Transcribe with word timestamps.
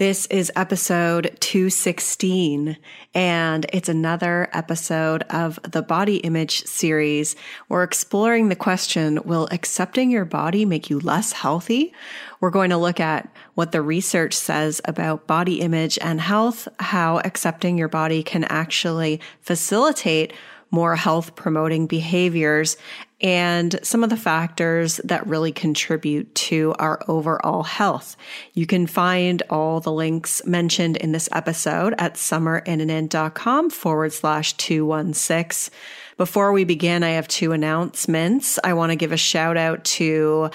This 0.00 0.24
is 0.28 0.50
episode 0.56 1.36
216, 1.40 2.78
and 3.12 3.66
it's 3.70 3.90
another 3.90 4.48
episode 4.54 5.24
of 5.24 5.60
the 5.62 5.82
body 5.82 6.16
image 6.20 6.64
series. 6.64 7.36
We're 7.68 7.82
exploring 7.82 8.48
the 8.48 8.56
question 8.56 9.20
Will 9.26 9.46
accepting 9.50 10.10
your 10.10 10.24
body 10.24 10.64
make 10.64 10.88
you 10.88 11.00
less 11.00 11.32
healthy? 11.32 11.92
We're 12.40 12.48
going 12.48 12.70
to 12.70 12.78
look 12.78 12.98
at 12.98 13.30
what 13.56 13.72
the 13.72 13.82
research 13.82 14.32
says 14.32 14.80
about 14.86 15.26
body 15.26 15.60
image 15.60 15.98
and 15.98 16.18
health, 16.18 16.66
how 16.78 17.18
accepting 17.18 17.76
your 17.76 17.88
body 17.88 18.22
can 18.22 18.44
actually 18.44 19.20
facilitate 19.42 20.32
more 20.70 20.96
health 20.96 21.34
promoting 21.34 21.86
behaviors 21.86 22.78
and 23.20 23.78
some 23.82 24.02
of 24.02 24.10
the 24.10 24.16
factors 24.16 24.98
that 25.04 25.26
really 25.26 25.52
contribute 25.52 26.34
to 26.34 26.74
our 26.78 27.00
overall 27.08 27.62
health. 27.62 28.16
You 28.54 28.66
can 28.66 28.86
find 28.86 29.42
all 29.50 29.80
the 29.80 29.92
links 29.92 30.44
mentioned 30.46 30.96
in 30.96 31.12
this 31.12 31.28
episode 31.32 31.94
at 31.98 32.14
summerinnanen.com 32.14 33.70
forward 33.70 34.12
slash 34.12 34.54
216. 34.54 35.74
Before 36.16 36.52
we 36.52 36.64
begin, 36.64 37.02
I 37.02 37.10
have 37.10 37.28
two 37.28 37.52
announcements. 37.52 38.58
I 38.62 38.74
want 38.74 38.90
to 38.92 38.96
give 38.96 39.12
a 39.12 39.16
shout 39.16 39.56
out 39.56 39.84
to 39.84 40.50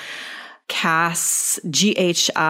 Cass 0.67 1.59
GHJH, 1.65 2.41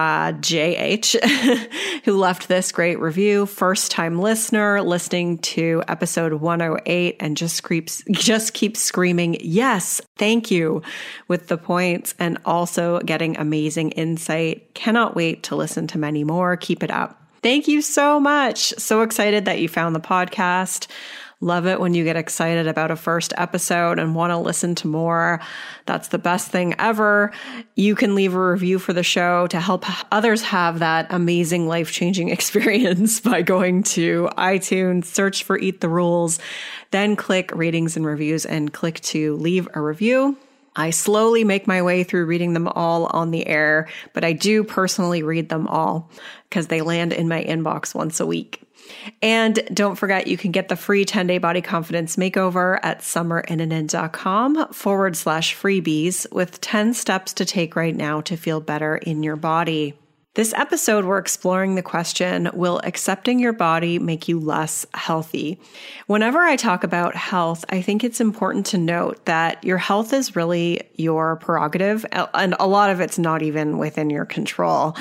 who 2.04 2.16
left 2.16 2.48
this 2.48 2.72
great 2.72 2.98
review. 2.98 3.44
First 3.44 3.90
time 3.90 4.18
listener 4.18 4.80
listening 4.80 5.36
to 5.38 5.82
episode 5.86 6.32
108 6.34 7.16
and 7.20 7.36
just 7.36 7.62
creeps, 7.62 8.02
just 8.12 8.54
keeps 8.54 8.80
screaming, 8.80 9.36
yes, 9.40 10.00
thank 10.16 10.50
you 10.50 10.82
with 11.28 11.48
the 11.48 11.58
points 11.58 12.14
and 12.18 12.38
also 12.46 13.00
getting 13.00 13.36
amazing 13.36 13.90
insight. 13.92 14.72
Cannot 14.74 15.14
wait 15.14 15.42
to 15.44 15.56
listen 15.56 15.86
to 15.88 15.98
many 15.98 16.24
more. 16.24 16.56
Keep 16.56 16.82
it 16.82 16.90
up. 16.90 17.22
Thank 17.42 17.68
you 17.68 17.82
so 17.82 18.18
much. 18.18 18.74
So 18.78 19.02
excited 19.02 19.44
that 19.44 19.60
you 19.60 19.68
found 19.68 19.94
the 19.94 20.00
podcast. 20.00 20.86
Love 21.40 21.66
it 21.66 21.78
when 21.78 21.92
you 21.92 22.02
get 22.02 22.16
excited 22.16 22.66
about 22.66 22.90
a 22.90 22.96
first 22.96 23.34
episode 23.36 23.98
and 23.98 24.14
want 24.14 24.30
to 24.30 24.38
listen 24.38 24.74
to 24.74 24.86
more. 24.86 25.38
That's 25.84 26.08
the 26.08 26.18
best 26.18 26.50
thing 26.50 26.74
ever. 26.78 27.30
You 27.74 27.94
can 27.94 28.14
leave 28.14 28.32
a 28.32 28.50
review 28.52 28.78
for 28.78 28.94
the 28.94 29.02
show 29.02 29.46
to 29.48 29.60
help 29.60 29.84
others 30.10 30.40
have 30.42 30.78
that 30.78 31.06
amazing 31.10 31.68
life 31.68 31.92
changing 31.92 32.28
experience 32.30 33.20
by 33.20 33.42
going 33.42 33.82
to 33.82 34.30
iTunes, 34.38 35.04
search 35.04 35.44
for 35.44 35.58
Eat 35.58 35.82
the 35.82 35.90
Rules, 35.90 36.38
then 36.90 37.16
click 37.16 37.54
ratings 37.54 37.98
and 37.98 38.06
reviews 38.06 38.46
and 38.46 38.72
click 38.72 39.00
to 39.00 39.36
leave 39.36 39.68
a 39.74 39.80
review. 39.82 40.38
I 40.76 40.90
slowly 40.90 41.42
make 41.42 41.66
my 41.66 41.82
way 41.82 42.04
through 42.04 42.26
reading 42.26 42.52
them 42.52 42.68
all 42.68 43.06
on 43.06 43.30
the 43.30 43.46
air, 43.46 43.88
but 44.12 44.24
I 44.24 44.32
do 44.32 44.62
personally 44.62 45.22
read 45.22 45.48
them 45.48 45.66
all 45.66 46.10
because 46.48 46.66
they 46.68 46.82
land 46.82 47.12
in 47.12 47.28
my 47.28 47.42
inbox 47.42 47.94
once 47.94 48.20
a 48.20 48.26
week. 48.26 48.62
And 49.22 49.60
don't 49.72 49.96
forget, 49.96 50.26
you 50.26 50.36
can 50.36 50.52
get 50.52 50.68
the 50.68 50.76
free 50.76 51.04
10 51.04 51.26
day 51.26 51.38
body 51.38 51.60
confidence 51.60 52.16
makeover 52.16 52.78
at 52.82 53.00
summerinnanen.com 53.00 54.72
forward 54.72 55.16
slash 55.16 55.56
freebies 55.56 56.30
with 56.32 56.60
10 56.60 56.94
steps 56.94 57.32
to 57.34 57.44
take 57.44 57.74
right 57.74 57.96
now 57.96 58.20
to 58.20 58.36
feel 58.36 58.60
better 58.60 58.96
in 58.96 59.22
your 59.22 59.36
body. 59.36 59.94
This 60.36 60.52
episode, 60.52 61.06
we're 61.06 61.16
exploring 61.16 61.76
the 61.76 61.82
question 61.82 62.50
Will 62.52 62.78
accepting 62.84 63.38
your 63.38 63.54
body 63.54 63.98
make 63.98 64.28
you 64.28 64.38
less 64.38 64.84
healthy? 64.92 65.58
Whenever 66.08 66.40
I 66.40 66.56
talk 66.56 66.84
about 66.84 67.16
health, 67.16 67.64
I 67.70 67.80
think 67.80 68.04
it's 68.04 68.20
important 68.20 68.66
to 68.66 68.76
note 68.76 69.24
that 69.24 69.64
your 69.64 69.78
health 69.78 70.12
is 70.12 70.36
really 70.36 70.82
your 70.96 71.36
prerogative, 71.36 72.04
and 72.12 72.54
a 72.60 72.66
lot 72.66 72.90
of 72.90 73.00
it's 73.00 73.18
not 73.18 73.40
even 73.40 73.78
within 73.78 74.10
your 74.10 74.26
control. 74.26 74.94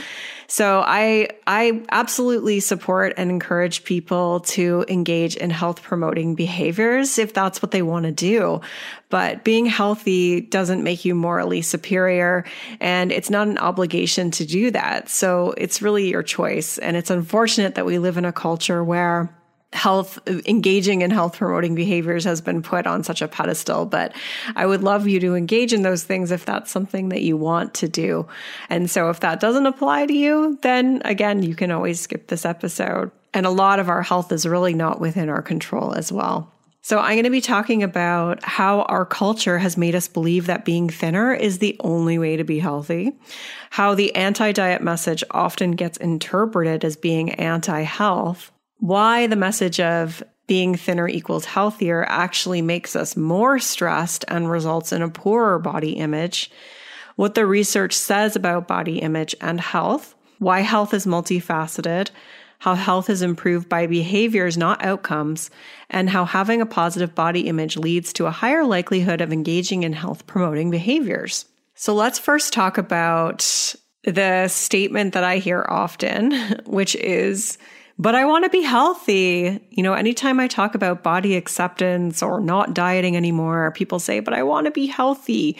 So 0.48 0.84
I 0.86 1.30
I 1.48 1.84
absolutely 1.92 2.60
support 2.60 3.14
and 3.18 3.30
encourage 3.30 3.84
people 3.84 4.42
to 4.42 4.86
engage 4.88 5.36
in 5.36 5.50
health 5.50 5.82
promoting 5.82 6.36
behaviors 6.36 7.18
if 7.18 7.34
that's 7.34 7.62
what 7.62 7.72
they 7.72 7.82
want 7.82 8.06
to 8.06 8.12
do. 8.12 8.62
But 9.10 9.44
being 9.44 9.66
healthy 9.66 10.42
doesn't 10.42 10.84
make 10.84 11.06
you 11.06 11.16
morally 11.16 11.62
superior 11.62 12.46
and 12.80 13.12
it's 13.12 13.30
not 13.30 13.48
an 13.48 13.58
obligation 13.58 14.32
to 14.32 14.46
do 14.46 14.72
that. 14.72 15.10
So 15.10 15.54
it's 15.58 15.82
really 15.82 16.10
your 16.10 16.24
choice. 16.24 16.78
And 16.78 16.98
it's 16.98 17.10
unfortunate 17.10 17.76
that 17.76 17.86
we 17.86 18.00
live 18.00 18.18
in 18.18 18.26
a 18.26 18.34
culture 18.34 18.84
where 18.84 19.36
health 19.76 20.18
engaging 20.48 21.02
in 21.02 21.12
health 21.12 21.38
promoting 21.38 21.76
behaviors 21.76 22.24
has 22.24 22.42
been 22.42 22.62
put 22.62 22.88
on 22.88 23.04
such 23.04 23.22
a 23.22 23.28
pedestal 23.28 23.86
but 23.86 24.14
i 24.56 24.66
would 24.66 24.82
love 24.82 25.08
you 25.08 25.20
to 25.20 25.36
engage 25.36 25.74
in 25.74 25.82
those 25.82 26.04
things 26.04 26.32
if 26.32 26.46
that's 26.46 26.72
something 26.72 27.10
that 27.10 27.22
you 27.22 27.38
want 27.38 27.74
to 27.74 27.88
do. 27.88 28.28
And 28.70 28.90
so 28.90 29.10
if 29.10 29.20
that 29.20 29.40
doesn't 29.40 29.66
apply 29.66 30.06
to 30.06 30.14
you 30.14 30.58
then 30.62 31.02
again 31.06 31.44
you 31.44 31.56
can 31.56 31.72
always 31.72 32.00
skip 32.00 32.28
this 32.28 32.46
episode. 32.46 33.12
And 33.34 33.46
a 33.46 33.50
lot 33.50 33.80
of 33.80 33.90
our 33.90 34.02
health 34.02 34.32
is 34.32 34.46
really 34.46 34.74
not 34.74 35.02
within 35.02 35.28
our 35.28 35.42
control 35.42 35.94
as 35.94 36.12
well. 36.12 36.50
So, 36.86 37.00
I'm 37.00 37.16
going 37.16 37.24
to 37.24 37.32
be 37.32 37.42
talking 37.42 37.82
about 37.82 38.44
how 38.44 38.84
our 38.84 39.08
culture 39.08 39.58
has 39.58 39.76
made 39.76 39.96
us 39.96 40.08
believe 40.08 40.46
that 40.46 40.66
being 40.66 40.88
thinner 40.88 41.34
is 41.34 41.58
the 41.58 41.76
only 41.80 42.20
way 42.20 42.38
to 42.38 42.44
be 42.44 42.60
healthy, 42.60 43.12
how 43.72 43.96
the 43.96 44.16
anti 44.16 44.52
diet 44.52 44.84
message 44.84 45.24
often 45.32 45.72
gets 45.72 45.98
interpreted 45.98 46.86
as 46.86 46.96
being 46.96 47.32
anti 47.32 47.82
health, 47.82 48.52
why 48.80 49.28
the 49.28 49.36
message 49.36 49.80
of 49.80 50.24
being 50.48 50.76
thinner 50.76 51.08
equals 51.08 51.46
healthier 51.46 52.06
actually 52.08 52.62
makes 52.62 52.96
us 52.96 53.18
more 53.18 53.58
stressed 53.60 54.26
and 54.28 54.50
results 54.50 54.92
in 54.92 55.02
a 55.02 55.10
poorer 55.10 55.58
body 55.60 55.94
image, 55.94 56.52
what 57.16 57.36
the 57.36 57.46
research 57.46 57.94
says 57.94 58.36
about 58.36 58.68
body 58.68 59.00
image 59.00 59.36
and 59.42 59.60
health, 59.60 60.16
why 60.40 60.60
health 60.60 60.94
is 60.94 61.06
multifaceted, 61.06 62.10
how 62.60 62.76
health 62.76 63.10
is 63.10 63.22
improved 63.22 63.70
by 63.70 63.88
behaviors, 63.88 64.58
not 64.58 64.84
outcomes, 64.84 65.50
and 65.90 66.10
how 66.10 66.26
having 66.26 66.62
a 66.62 66.66
positive 66.66 67.16
body 67.16 67.48
image 67.48 67.78
leads 67.78 68.14
to 68.14 68.26
a 68.26 68.32
higher 68.32 68.66
likelihood 68.66 69.22
of 69.22 69.34
engaging 69.34 69.84
in 69.84 69.94
health 69.94 70.26
promoting 70.28 70.70
behaviors. 70.70 71.46
So 71.76 71.94
let's 71.94 72.20
first 72.20 72.54
talk 72.54 72.78
about 72.78 73.76
the 74.04 74.48
statement 74.48 75.14
that 75.14 75.24
I 75.24 75.38
hear 75.38 75.66
often, 75.68 76.32
which 76.66 76.96
is, 76.96 77.58
but 77.98 78.16
I 78.16 78.26
want 78.26 78.44
to 78.44 78.50
be 78.50 78.62
healthy. 78.62 79.60
You 79.72 79.84
know, 79.84 79.94
anytime 79.94 80.40
I 80.40 80.48
talk 80.48 80.76
about 80.76 81.04
body 81.04 81.36
acceptance 81.36 82.22
or 82.22 82.40
not 82.40 82.74
dieting 82.74 83.16
anymore, 83.16 83.72
people 83.72 84.00
say, 84.00 84.20
but 84.20 84.34
I 84.34 84.44
want 84.44 84.66
to 84.66 84.72
be 84.72 84.86
healthy. 84.86 85.58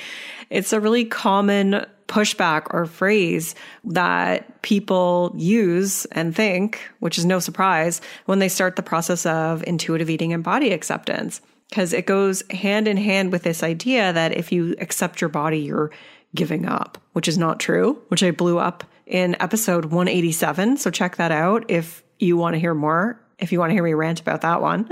It's 0.50 0.74
a 0.74 0.80
really 0.80 1.06
common 1.06 1.86
pushback 2.08 2.68
or 2.70 2.86
phrase 2.86 3.56
that 3.86 4.62
people 4.62 5.34
use 5.36 6.06
and 6.06 6.36
think, 6.36 6.80
which 7.00 7.18
is 7.18 7.26
no 7.26 7.40
surprise, 7.40 8.00
when 8.26 8.40
they 8.40 8.50
start 8.50 8.76
the 8.76 8.84
process 8.84 9.26
of 9.26 9.64
intuitive 9.66 10.10
eating 10.10 10.34
and 10.34 10.44
body 10.44 10.72
acceptance. 10.72 11.42
Because 11.70 11.94
it 11.94 12.06
goes 12.06 12.44
hand 12.52 12.88
in 12.88 12.96
hand 12.96 13.32
with 13.32 13.42
this 13.42 13.64
idea 13.64 14.14
that 14.14 14.38
if 14.38 14.52
you 14.52 14.76
accept 14.80 15.20
your 15.20 15.30
body, 15.30 15.60
you're 15.60 15.90
giving 16.36 16.68
up, 16.68 17.00
which 17.14 17.28
is 17.28 17.40
not 17.40 17.60
true, 17.60 18.00
which 18.10 18.22
I 18.22 18.30
blew 18.30 18.60
up 18.60 18.84
in 19.08 19.36
episode 19.40 19.86
187. 19.86 20.78
So 20.78 20.92
check 20.92 21.16
that 21.16 21.32
out 21.32 21.66
if 21.70 22.04
you 22.20 22.38
want 22.38 22.54
to 22.54 22.60
hear 22.60 22.74
more 22.74 23.20
if 23.40 23.52
you 23.52 23.60
want 23.60 23.70
to 23.70 23.74
hear 23.74 23.84
me 23.84 23.94
rant 23.94 24.22
about 24.22 24.42
that 24.42 24.62
one. 24.62 24.90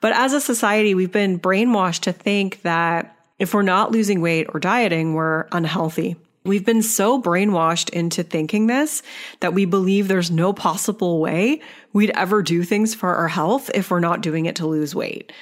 But 0.00 0.12
as 0.12 0.32
a 0.32 0.40
society, 0.40 0.94
we've 0.94 1.12
been 1.12 1.40
brainwashed 1.40 2.02
to 2.02 2.12
think 2.12 2.62
that 2.62 3.16
if 3.38 3.54
we're 3.54 3.62
not 3.62 3.92
losing 3.92 4.20
weight 4.20 4.46
or 4.52 4.60
dieting, 4.60 5.14
we're 5.14 5.46
unhealthy. 5.52 6.16
We've 6.44 6.64
been 6.64 6.82
so 6.82 7.20
brainwashed 7.20 7.90
into 7.90 8.22
thinking 8.22 8.66
this 8.66 9.02
that 9.40 9.52
we 9.52 9.64
believe 9.64 10.06
there's 10.06 10.30
no 10.30 10.52
possible 10.52 11.20
way 11.20 11.60
we'd 11.92 12.10
ever 12.10 12.42
do 12.42 12.62
things 12.62 12.94
for 12.94 13.14
our 13.14 13.28
health 13.28 13.70
if 13.74 13.90
we're 13.90 14.00
not 14.00 14.20
doing 14.20 14.46
it 14.46 14.56
to 14.56 14.66
lose 14.66 14.94
weight. 14.94 15.32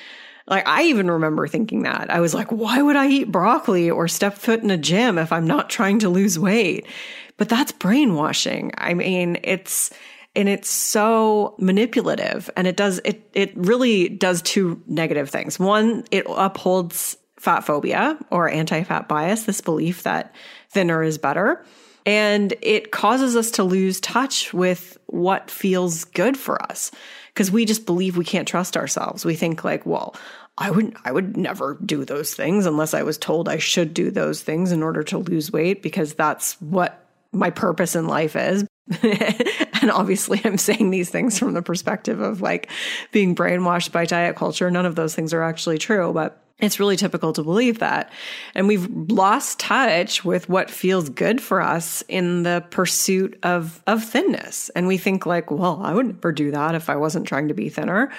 Like, 0.47 0.67
I 0.67 0.85
even 0.85 1.11
remember 1.11 1.47
thinking 1.47 1.83
that. 1.83 2.11
I 2.11 2.21
was 2.21 2.35
like, 2.35 2.51
why 2.51 2.81
would 2.81 2.97
I 2.97 3.09
eat 3.09 3.33
broccoli 3.33 3.91
or 3.91 4.09
step 4.09 4.35
foot 4.35 4.63
in 4.63 4.71
a 4.71 4.77
gym 4.77 5.19
if 5.19 5.33
I'm 5.33 5.47
not 5.47 5.71
trying 5.71 5.99
to 6.01 6.09
lose 6.09 6.39
weight? 6.39 6.87
But 7.37 7.49
that's 7.49 7.73
brainwashing. 7.73 8.73
I 8.77 8.95
mean, 8.95 9.39
it's, 9.43 9.91
and 10.37 10.49
it's 10.49 10.69
so 10.69 11.55
manipulative 11.59 12.51
and 12.57 12.67
it 12.67 12.77
does, 12.77 13.01
it, 13.05 13.29
it 13.35 13.53
really 13.57 14.09
does 14.09 14.43
two 14.43 14.83
negative 14.87 15.31
things. 15.31 15.59
One, 15.59 16.05
it 16.11 16.27
upholds 16.29 17.17
fat 17.39 17.61
phobia 17.61 18.19
or 18.31 18.49
anti 18.49 18.83
fat 18.83 19.09
bias, 19.09 19.45
this 19.45 19.61
belief 19.61 20.03
that 20.03 20.35
thinner 20.71 21.03
is 21.03 21.19
better. 21.19 21.65
And 22.07 22.53
it 22.61 22.91
causes 22.91 23.35
us 23.37 23.51
to 23.53 23.65
lose 23.65 24.01
touch 24.01 24.53
with 24.53 24.99
what 25.07 25.51
feels 25.51 26.05
good 26.05 26.37
for 26.37 26.61
us 26.63 26.91
because 27.33 27.51
we 27.51 27.65
just 27.65 27.87
believe 27.87 28.17
we 28.17 28.25
can't 28.25 28.47
trust 28.47 28.77
ourselves. 28.77 29.25
We 29.25 29.35
think 29.35 29.65
like, 29.65 29.87
well, 29.87 30.15
I 30.57 30.71
would 30.71 30.97
I 31.05 31.13
would 31.13 31.37
never 31.37 31.79
do 31.85 32.05
those 32.05 32.35
things 32.35 32.67
unless 32.67 32.95
I 32.95 33.03
was 33.03 33.19
told 33.19 33.49
I 33.49 33.59
should 33.59 33.93
do 33.93 34.11
those 34.11 34.43
things 34.43 34.71
in 34.71 34.83
order 34.83 35.03
to 35.05 35.19
lose 35.19 35.51
weight 35.51 35.83
because 35.83 36.15
that's 36.15 36.61
what 36.61 37.07
my 37.33 37.51
purpose 37.51 37.97
in 37.97 38.07
life 38.07 38.37
is. 38.37 38.65
and 39.03 39.91
obviously 39.91 40.41
I'm 40.45 40.59
saying 40.59 40.91
these 40.91 41.11
things 41.11 41.39
from 41.39 41.55
the 41.55 41.63
perspective 41.63 42.21
of 42.21 42.41
like 42.43 42.71
being 43.13 43.35
brainwashed 43.35 43.93
by 43.93 44.05
diet 44.05 44.37
culture. 44.37 44.71
None 44.71 44.87
of 44.87 44.95
those 44.95 45.15
things 45.15 45.33
are 45.33 45.43
actually 45.43 45.79
true, 45.79 46.13
but 46.13 46.45
it's 46.61 46.79
really 46.79 46.97
typical 46.97 47.33
to 47.33 47.43
believe 47.43 47.81
that. 47.81 48.13
And 48.55 48.69
we've 48.69 48.89
lost 49.11 49.59
touch 49.59 50.25
with 50.25 50.49
what 50.49 50.71
feels 50.71 51.09
good 51.09 51.41
for 51.41 51.61
us 51.61 52.05
in 52.09 52.45
the 52.45 52.65
pursuit 52.71 53.39
of, 53.43 53.83
of 53.87 54.05
thinness. 54.05 54.71
And 54.71 54.87
we 54.87 54.97
think 54.97 55.27
like, 55.27 55.51
well, 55.51 55.81
I 55.83 55.95
would 55.95 56.07
never 56.07 56.31
do 56.31 56.53
that 56.53 56.75
if 56.75 56.89
I 56.89 56.97
wasn't 56.97 57.27
trying 57.27 57.49
to 57.49 57.55
be 57.55 57.69
thinner. 57.69 58.13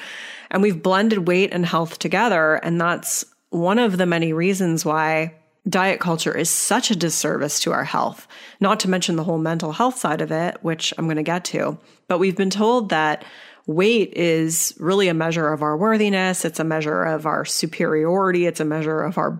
And 0.51 0.61
we've 0.61 0.81
blended 0.81 1.27
weight 1.27 1.53
and 1.53 1.65
health 1.65 1.97
together. 1.97 2.55
And 2.55 2.79
that's 2.79 3.23
one 3.51 3.79
of 3.79 3.97
the 3.97 4.05
many 4.05 4.33
reasons 4.33 4.83
why 4.83 5.35
diet 5.67 5.99
culture 5.99 6.35
is 6.35 6.49
such 6.49 6.91
a 6.91 6.95
disservice 6.95 7.59
to 7.61 7.73
our 7.73 7.83
health, 7.83 8.27
not 8.59 8.79
to 8.81 8.89
mention 8.89 9.15
the 9.15 9.23
whole 9.23 9.37
mental 9.37 9.71
health 9.71 9.97
side 9.97 10.21
of 10.21 10.31
it, 10.31 10.57
which 10.61 10.93
I'm 10.97 11.05
going 11.05 11.17
to 11.17 11.23
get 11.23 11.45
to. 11.45 11.77
But 12.07 12.19
we've 12.19 12.37
been 12.37 12.49
told 12.49 12.89
that 12.89 13.25
weight 13.67 14.13
is 14.13 14.75
really 14.79 15.07
a 15.07 15.13
measure 15.13 15.51
of 15.51 15.63
our 15.63 15.75
worthiness. 15.75 16.45
It's 16.45 16.59
a 16.59 16.63
measure 16.63 17.03
of 17.03 17.25
our 17.25 17.45
superiority. 17.45 18.45
It's 18.45 18.59
a 18.59 18.65
measure 18.65 19.01
of 19.01 19.17
our 19.17 19.31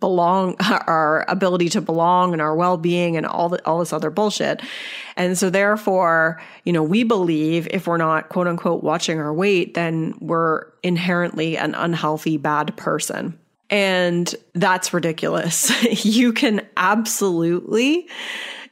belong, 0.00 0.56
our 0.86 1.26
ability 1.28 1.68
to 1.70 1.82
belong 1.82 2.32
and 2.32 2.40
our 2.40 2.56
well-being 2.56 3.18
and 3.18 3.26
all 3.26 3.50
the, 3.50 3.64
all 3.66 3.80
this 3.80 3.92
other 3.92 4.08
bullshit. 4.08 4.62
And 5.16 5.36
so 5.36 5.50
therefore, 5.50 6.40
you 6.64 6.72
know, 6.72 6.82
we 6.82 7.04
believe 7.04 7.68
if 7.70 7.86
we're 7.86 7.98
not 7.98 8.30
quote 8.30 8.46
unquote 8.46 8.82
watching 8.82 9.18
our 9.18 9.34
weight, 9.34 9.74
then 9.74 10.14
we're 10.18 10.64
inherently 10.82 11.58
an 11.58 11.74
unhealthy, 11.74 12.38
bad 12.38 12.74
person. 12.78 13.38
And 13.72 14.32
that's 14.52 14.92
ridiculous. 14.92 15.72
you 16.04 16.34
can 16.34 16.64
absolutely 16.76 18.06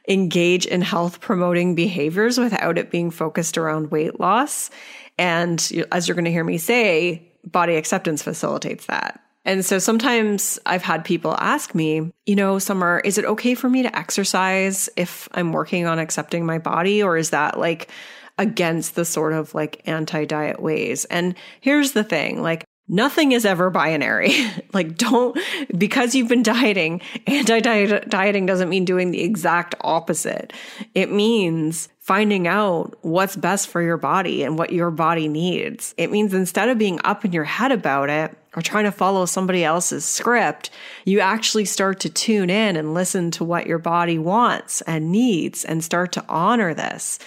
engage 0.07 0.67
in 0.67 0.81
health 0.81 1.19
promoting 1.19 1.73
behaviors 1.73 2.37
without 2.37 2.77
it 2.77 2.91
being 2.91 3.09
focused 3.09 3.57
around 3.57 3.89
weight 3.89 4.19
loss. 4.19 4.69
And 5.17 5.71
as 5.91 6.07
you're 6.07 6.15
going 6.15 6.25
to 6.25 6.31
hear 6.31 6.43
me 6.43 6.59
say, 6.59 7.33
body 7.43 7.75
acceptance 7.75 8.21
facilitates 8.21 8.85
that. 8.85 9.19
And 9.43 9.65
so 9.65 9.79
sometimes 9.79 10.59
I've 10.67 10.83
had 10.83 11.03
people 11.03 11.35
ask 11.39 11.73
me, 11.73 12.11
you 12.27 12.35
know, 12.35 12.59
Summer, 12.59 13.01
is 13.03 13.17
it 13.17 13.25
okay 13.25 13.55
for 13.55 13.69
me 13.69 13.81
to 13.81 13.97
exercise 13.97 14.87
if 14.95 15.27
I'm 15.31 15.51
working 15.51 15.87
on 15.87 15.97
accepting 15.97 16.45
my 16.45 16.59
body? 16.59 17.01
Or 17.01 17.17
is 17.17 17.31
that 17.31 17.59
like 17.59 17.89
against 18.37 18.93
the 18.93 19.03
sort 19.03 19.33
of 19.33 19.55
like 19.55 19.81
anti 19.85 20.25
diet 20.25 20.61
ways? 20.61 21.05
And 21.05 21.33
here's 21.59 21.93
the 21.93 22.03
thing 22.03 22.43
like, 22.43 22.65
Nothing 22.93 23.31
is 23.31 23.45
ever 23.45 23.69
binary. 23.69 24.35
like, 24.73 24.97
don't, 24.97 25.39
because 25.77 26.13
you've 26.13 26.27
been 26.27 26.43
dieting, 26.43 26.99
anti 27.25 27.59
dieting 27.61 28.45
doesn't 28.45 28.67
mean 28.67 28.83
doing 28.83 29.11
the 29.11 29.23
exact 29.23 29.75
opposite. 29.79 30.51
It 30.93 31.09
means 31.09 31.87
finding 31.99 32.47
out 32.47 32.97
what's 33.01 33.37
best 33.37 33.69
for 33.69 33.81
your 33.81 33.95
body 33.95 34.43
and 34.43 34.57
what 34.57 34.73
your 34.73 34.91
body 34.91 35.29
needs. 35.29 35.95
It 35.97 36.11
means 36.11 36.33
instead 36.33 36.67
of 36.67 36.77
being 36.77 36.99
up 37.05 37.23
in 37.23 37.31
your 37.31 37.45
head 37.45 37.71
about 37.71 38.09
it 38.09 38.37
or 38.57 38.61
trying 38.61 38.83
to 38.83 38.91
follow 38.91 39.25
somebody 39.25 39.63
else's 39.63 40.03
script, 40.03 40.69
you 41.05 41.21
actually 41.21 41.63
start 41.63 42.01
to 42.01 42.09
tune 42.09 42.49
in 42.49 42.75
and 42.75 42.93
listen 42.93 43.31
to 43.31 43.45
what 43.45 43.67
your 43.67 43.79
body 43.79 44.17
wants 44.17 44.81
and 44.81 45.13
needs 45.13 45.63
and 45.63 45.81
start 45.81 46.11
to 46.11 46.25
honor 46.27 46.73
this. 46.73 47.19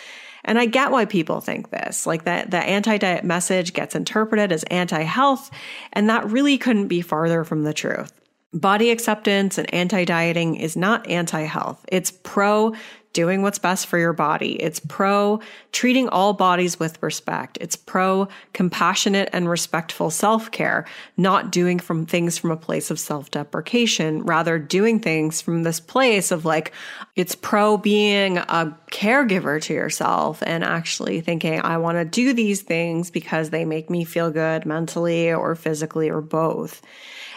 And 0.44 0.58
I 0.58 0.67
get 0.67 0.91
why 0.91 1.05
people 1.05 1.41
think 1.41 1.70
this, 1.70 2.06
like 2.06 2.25
that 2.25 2.50
the 2.50 2.58
anti-diet 2.58 3.25
message 3.25 3.73
gets 3.73 3.94
interpreted 3.94 4.52
as 4.52 4.62
anti-health, 4.64 5.50
and 5.93 6.08
that 6.11 6.31
really 6.31 6.58
couldn't 6.58 6.88
be 6.88 7.00
farther 7.00 7.44
from 7.44 7.64
the 7.64 7.73
truth. 7.73 8.12
Body 8.52 8.91
acceptance 8.91 9.58
and 9.58 9.73
anti-dieting 9.75 10.56
is 10.56 10.76
not 10.76 11.08
anti-health. 11.08 11.85
It's 11.88 12.11
pro 12.11 12.75
doing 13.15 13.41
what's 13.41 13.59
best 13.59 13.87
for 13.87 13.97
your 13.97 14.13
body. 14.13 14.61
It's 14.63 14.81
pro 14.81 15.41
treating 15.73 16.09
all 16.11 16.35
bodies 16.35 16.79
with 16.79 17.03
respect. 17.03 17.57
It's 17.61 17.77
pro 17.77 18.29
compassionate 18.53 19.31
and 19.33 19.49
respectful 19.49 20.11
self 20.11 20.51
care, 20.51 20.85
not 21.17 21.51
doing 21.51 21.79
from 21.79 22.05
things 22.05 22.37
from 22.37 22.51
a 22.51 22.57
place 22.57 22.91
of 22.91 23.01
self 23.01 23.31
deprecation, 23.31 24.23
rather 24.25 24.59
doing 24.59 25.01
things 25.01 25.41
from 25.41 25.63
this 25.63 25.81
place 25.81 26.31
of 26.31 26.45
like, 26.45 26.73
it's 27.17 27.35
pro 27.35 27.79
being 27.79 28.37
a 28.37 28.77
caregiver 28.91 29.63
to 29.63 29.73
yourself 29.73 30.43
and 30.45 30.63
actually 30.63 31.23
thinking, 31.23 31.61
I 31.61 31.79
want 31.79 31.97
to 31.97 32.05
do 32.05 32.35
these 32.35 32.61
things 32.61 33.11
because 33.11 33.49
they 33.49 33.65
make 33.65 33.89
me 33.89 34.05
feel 34.05 34.31
good 34.31 34.67
mentally 34.67 35.33
or 35.33 35.55
physically 35.55 36.11
or 36.11 36.21
both. 36.21 36.83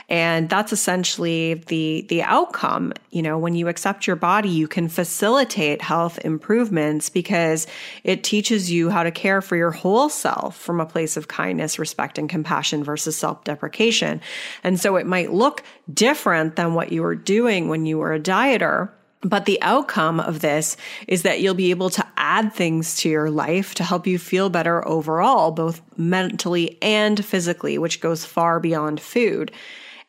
And 0.09 0.49
that's 0.49 0.71
essentially 0.71 1.55
the, 1.55 2.05
the 2.07 2.23
outcome. 2.23 2.93
You 3.11 3.21
know, 3.21 3.37
when 3.37 3.55
you 3.55 3.67
accept 3.67 4.07
your 4.07 4.15
body, 4.15 4.47
you 4.47 4.67
can 4.67 4.87
facilitate 4.87 5.81
health 5.81 6.17
improvements 6.23 7.09
because 7.09 7.67
it 8.05 8.23
teaches 8.23 8.71
you 8.71 8.89
how 8.89 9.03
to 9.03 9.11
care 9.11 9.41
for 9.41 9.57
your 9.57 9.71
whole 9.71 10.07
self 10.07 10.57
from 10.57 10.79
a 10.79 10.85
place 10.85 11.17
of 11.17 11.27
kindness, 11.27 11.77
respect, 11.77 12.17
and 12.17 12.29
compassion 12.29 12.85
versus 12.85 13.17
self 13.17 13.43
deprecation. 13.43 14.21
And 14.63 14.79
so 14.79 14.95
it 14.95 15.05
might 15.05 15.33
look 15.33 15.63
different 15.93 16.55
than 16.55 16.73
what 16.73 16.91
you 16.93 17.01
were 17.01 17.15
doing 17.15 17.67
when 17.67 17.85
you 17.85 17.97
were 17.97 18.13
a 18.13 18.19
dieter. 18.19 18.89
But 19.21 19.45
the 19.45 19.61
outcome 19.61 20.19
of 20.21 20.39
this 20.39 20.77
is 21.07 21.23
that 21.23 21.41
you'll 21.41 21.53
be 21.55 21.71
able 21.71 21.89
to 21.89 22.05
add 22.15 22.53
things 22.53 22.95
to 22.97 23.09
your 23.09 23.29
life 23.29 23.73
to 23.75 23.83
help 23.83 24.07
you 24.07 24.19
feel 24.19 24.49
better 24.49 24.87
overall, 24.87 25.51
both 25.51 25.81
mentally 25.97 26.77
and 26.81 27.25
physically, 27.25 27.77
which 27.77 27.99
goes 27.99 28.23
far 28.23 28.59
beyond 28.59 29.01
food. 29.01 29.51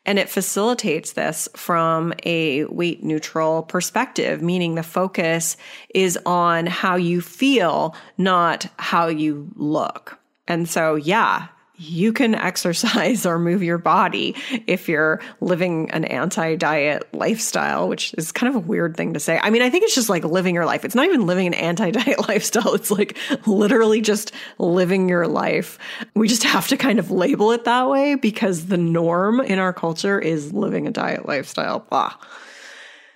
And 0.08 0.18
it 0.18 0.30
facilitates 0.30 1.12
this 1.12 1.50
from 1.54 2.14
a 2.24 2.64
weight 2.64 3.04
neutral 3.04 3.62
perspective, 3.62 4.40
meaning 4.40 4.74
the 4.74 4.82
focus 4.82 5.58
is 5.94 6.18
on 6.24 6.64
how 6.64 6.96
you 6.96 7.20
feel, 7.20 7.94
not 8.16 8.68
how 8.78 9.08
you 9.08 9.50
look. 9.54 10.18
And 10.46 10.66
so, 10.66 10.94
yeah, 10.94 11.48
you 11.78 12.12
can 12.12 12.34
exercise 12.34 13.24
or 13.24 13.38
move 13.38 13.62
your 13.62 13.78
body 13.78 14.34
if 14.66 14.88
you're 14.88 15.20
living 15.40 15.90
an 15.92 16.04
anti 16.04 16.56
diet 16.56 17.08
lifestyle, 17.14 17.88
which 17.88 18.14
is 18.18 18.32
kind 18.32 18.54
of 18.54 18.56
a 18.56 18.66
weird 18.66 18.96
thing 18.96 19.14
to 19.14 19.20
say. 19.20 19.38
I 19.42 19.50
mean, 19.50 19.62
I 19.62 19.70
think 19.70 19.84
it's 19.84 19.94
just 19.94 20.08
like 20.08 20.24
living 20.24 20.54
your 20.54 20.66
life. 20.66 20.84
It's 20.84 20.94
not 20.94 21.06
even 21.06 21.26
living 21.26 21.46
an 21.46 21.54
anti 21.54 21.92
diet 21.92 22.18
lifestyle. 22.28 22.74
It's 22.74 22.90
like 22.90 23.16
literally 23.46 24.00
just 24.00 24.32
living 24.58 25.08
your 25.08 25.26
life. 25.26 25.78
We 26.14 26.28
just 26.28 26.42
have 26.42 26.68
to 26.68 26.76
kind 26.76 26.98
of 26.98 27.10
label 27.10 27.52
it 27.52 27.64
that 27.64 27.88
way 27.88 28.16
because 28.16 28.66
the 28.66 28.76
norm 28.76 29.40
in 29.40 29.58
our 29.58 29.72
culture 29.72 30.18
is 30.18 30.52
living 30.52 30.86
a 30.86 30.90
diet 30.90 31.26
lifestyle. 31.26 31.80
Blah. 31.90 32.14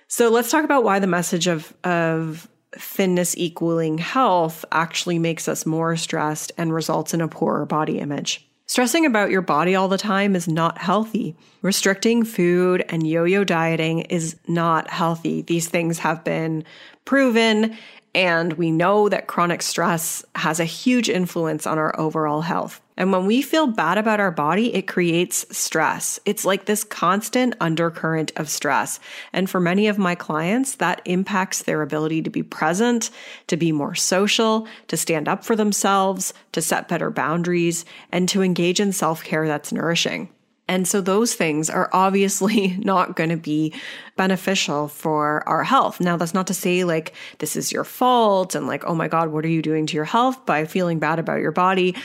So 0.07 0.29
let's 0.29 0.51
talk 0.51 0.63
about 0.63 0.83
why 0.83 0.99
the 0.99 1.07
message 1.07 1.47
of, 1.47 1.73
of 1.83 2.47
thinness 2.75 3.35
equaling 3.35 3.97
health 3.97 4.63
actually 4.71 5.19
makes 5.19 5.47
us 5.47 5.65
more 5.65 5.97
stressed 5.97 6.51
and 6.57 6.73
results 6.73 7.13
in 7.13 7.21
a 7.21 7.27
poorer 7.27 7.65
body 7.65 7.99
image. 7.99 8.47
Stressing 8.73 9.05
about 9.05 9.29
your 9.29 9.43
body 9.43 9.75
all 9.75 9.87
the 9.87 9.99
time 9.99 10.35
is 10.35 10.47
not 10.47 10.79
healthy. 10.79 11.35
Restricting 11.61 12.23
food 12.25 12.83
and 12.89 13.05
yo 13.05 13.23
yo 13.23 13.43
dieting 13.43 13.99
is 13.99 14.35
not 14.47 14.89
healthy. 14.89 15.43
These 15.43 15.67
things 15.67 15.99
have 15.99 16.23
been 16.23 16.63
proven 17.05 17.77
And 18.15 18.53
we 18.53 18.71
know 18.71 19.09
that 19.09 19.27
chronic 19.27 19.61
stress 19.61 20.25
has 20.33 20.59
a 20.59 20.65
huge 20.65 21.07
influence 21.07 21.67
on 21.67 21.77
our 21.77 21.99
overall 21.99 22.41
health. 22.41 22.81
And 22.97 23.11
when 23.11 23.25
we 23.25 23.41
feel 23.41 23.67
bad 23.67 23.97
about 23.97 24.19
our 24.19 24.31
body, 24.31 24.73
it 24.73 24.87
creates 24.87 25.45
stress. 25.55 26.19
It's 26.25 26.45
like 26.45 26.65
this 26.65 26.83
constant 26.83 27.55
undercurrent 27.59 28.31
of 28.35 28.49
stress. 28.49 28.99
And 29.31 29.49
for 29.49 29.59
many 29.59 29.87
of 29.87 29.97
my 29.97 30.15
clients, 30.15 30.75
that 30.75 31.01
impacts 31.05 31.63
their 31.63 31.81
ability 31.81 32.21
to 32.23 32.29
be 32.29 32.43
present, 32.43 33.09
to 33.47 33.57
be 33.57 33.71
more 33.71 33.95
social, 33.95 34.67
to 34.87 34.97
stand 34.97 35.27
up 35.27 35.43
for 35.43 35.55
themselves, 35.55 36.33
to 36.51 36.61
set 36.61 36.87
better 36.87 37.09
boundaries, 37.09 37.85
and 38.11 38.29
to 38.29 38.41
engage 38.41 38.79
in 38.79 38.91
self 38.91 39.23
care 39.23 39.47
that's 39.47 39.71
nourishing. 39.71 40.29
And 40.67 40.87
so 40.87 41.01
those 41.01 41.33
things 41.33 41.69
are 41.69 41.89
obviously 41.91 42.77
not 42.79 43.15
going 43.15 43.29
to 43.29 43.37
be 43.37 43.73
beneficial 44.15 44.87
for 44.87 45.47
our 45.47 45.63
health. 45.63 45.99
Now, 45.99 46.17
that's 46.17 46.33
not 46.33 46.47
to 46.47 46.53
say 46.53 46.83
like 46.83 47.13
this 47.39 47.55
is 47.55 47.71
your 47.71 47.83
fault 47.83 48.55
and 48.55 48.67
like, 48.67 48.85
oh 48.85 48.95
my 48.95 49.07
God, 49.07 49.29
what 49.29 49.45
are 49.45 49.49
you 49.49 49.61
doing 49.61 49.85
to 49.87 49.95
your 49.95 50.05
health 50.05 50.45
by 50.45 50.65
feeling 50.65 50.99
bad 50.99 51.19
about 51.19 51.41
your 51.41 51.51
body? 51.51 51.95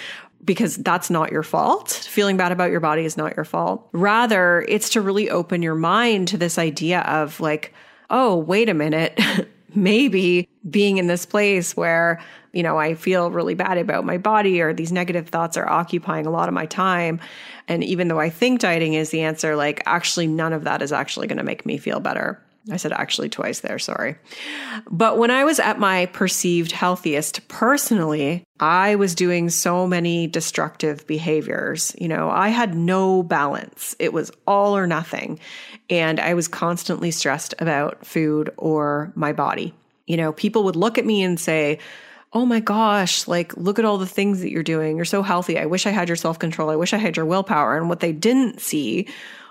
Because 0.45 0.77
that's 0.77 1.11
not 1.11 1.31
your 1.31 1.43
fault. 1.43 1.91
Feeling 1.91 2.37
bad 2.37 2.53
about 2.53 2.71
your 2.71 2.81
body 2.81 3.05
is 3.05 3.17
not 3.17 3.37
your 3.37 3.45
fault. 3.45 3.89
Rather, 3.93 4.65
it's 4.69 4.91
to 4.91 5.01
really 5.01 5.29
open 5.29 5.63
your 5.63 5.75
mind 5.75 6.29
to 6.29 6.39
this 6.39 6.59
idea 6.59 7.01
of 7.01 7.41
like, 7.41 7.75
oh, 8.09 8.37
wait 8.37 8.69
a 8.69 8.75
minute. 8.75 9.21
Maybe 9.75 10.49
being 10.71 10.97
in 10.97 11.09
this 11.09 11.27
place 11.27 11.77
where 11.77 12.21
you 12.53 12.63
know, 12.63 12.79
I 12.79 12.95
feel 12.95 13.31
really 13.31 13.55
bad 13.55 13.79
about 13.79 14.05
my 14.05 14.19
body 14.19 14.61
or 14.61 14.73
these 14.73 14.93
negative 14.93 15.29
thoughts 15.29 15.57
are 15.57 15.69
occupying 15.69 16.27
a 16.27 16.31
lot 16.31 16.49
of 16.49 16.55
my 16.55 16.67
time. 16.67 17.21
And 17.67 17.85
even 17.85 18.09
though 18.09 18.21
I 18.21 18.31
think 18.31 18.61
dieting 18.61 18.95
is 18.95 19.11
the 19.11 19.23
answer, 19.23 19.57
like 19.57 19.83
actually 19.87 20.27
none 20.27 20.53
of 20.53 20.65
that 20.65 20.83
is 20.83 20.93
actually 20.93 21.27
going 21.27 21.39
to 21.39 21.45
make 21.45 21.67
me 21.67 21.77
feel 21.77 22.01
better. 22.01 22.43
I 22.71 22.77
said 22.77 22.93
actually 22.93 23.29
twice 23.29 23.61
there, 23.61 23.79
sorry. 23.79 24.17
But 24.91 25.19
when 25.19 25.31
I 25.31 25.45
was 25.45 25.59
at 25.59 25.79
my 25.79 26.07
perceived 26.07 26.73
healthiest 26.73 27.49
personally, 27.49 28.45
I 28.61 28.97
was 28.97 29.15
doing 29.15 29.49
so 29.49 29.87
many 29.87 30.27
destructive 30.27 31.07
behaviors. 31.07 31.95
You 31.99 32.09
know, 32.09 32.31
I 32.31 32.49
had 32.49 32.75
no 32.75 33.23
balance. 33.23 33.97
It 33.99 34.13
was 34.13 34.31
all 34.47 34.77
or 34.77 34.87
nothing. 34.87 35.39
And 35.89 36.21
I 36.21 36.35
was 36.35 36.49
constantly 36.49 37.11
stressed 37.11 37.55
about 37.59 38.05
food 38.05 38.53
or 38.57 39.13
my 39.15 39.33
body. 39.33 39.75
You 40.07 40.17
know, 40.17 40.33
people 40.33 40.65
would 40.65 40.77
look 40.77 40.99
at 40.99 41.07
me 41.07 41.23
and 41.23 41.39
say, 41.41 41.79
oh 42.33 42.45
my 42.45 42.61
gosh, 42.61 43.27
like, 43.27 43.57
look 43.57 43.79
at 43.79 43.85
all 43.85 43.97
the 43.97 44.07
things 44.07 44.41
that 44.41 44.51
you're 44.51 44.63
doing. 44.63 44.97
You're 44.97 45.07
so 45.07 45.23
healthy. 45.23 45.59
I 45.59 45.67
wish 45.67 45.87
I 45.87 45.91
had 45.91 46.09
your 46.09 46.17
self 46.17 46.39
control. 46.39 46.71
I 46.71 46.77
wish 46.77 46.93
I 46.93 46.99
had 46.99 47.17
your 47.17 47.27
willpower. 47.27 47.77
And 47.77 47.89
what 47.89 48.01
they 48.01 48.13
didn't 48.13 48.61
see 48.61 49.09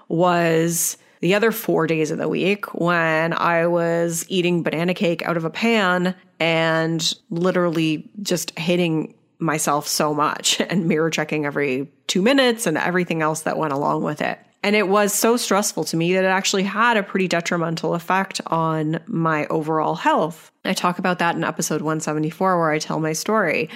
was 0.08 0.98
the 1.22 1.36
other 1.36 1.52
four 1.52 1.88
days 1.88 2.12
of 2.12 2.18
the 2.18 2.30
week 2.30 2.74
when 2.74 3.34
I 3.34 3.68
was 3.68 4.26
eating 4.30 4.64
banana 4.64 4.94
cake 4.94 5.24
out 5.24 5.38
of 5.38 5.46
a 5.46 5.50
pan 5.50 6.16
and 6.40 7.14
literally 7.30 8.10
just 8.22 8.58
hitting 8.58 9.16
myself 9.40 9.88
so 9.88 10.14
much 10.14 10.60
and 10.70 10.88
mirror 10.88 11.10
checking 11.10 11.46
every 11.46 11.92
two 12.08 12.22
minutes 12.22 12.68
and 12.68 12.78
everything 12.78 13.22
else 13.22 13.42
that 13.42 13.58
went 13.58 13.74
along 13.74 14.04
with 14.04 14.22
it. 14.22 14.40
And 14.64 14.76
it 14.76 14.88
was 14.88 15.14
so 15.14 15.38
stressful 15.38 15.86
to 15.86 15.98
me 15.98 16.14
that 16.14 16.24
it 16.24 16.28
actually 16.28 16.64
had 16.64 16.98
a 16.98 17.04
pretty 17.04 17.28
detrimental 17.28 17.94
effect 17.94 18.42
on 18.48 19.00
my 19.06 19.46
overall 19.48 19.96
health. 19.96 20.52
I 20.66 20.74
talk 20.74 21.00
about 21.00 21.20
that 21.20 21.36
in 21.36 21.44
episode 21.44 21.82
174, 21.82 22.60
where 22.60 22.72
I 22.72 22.80
tell 22.80 23.00
my 23.00 23.14
story. 23.14 23.70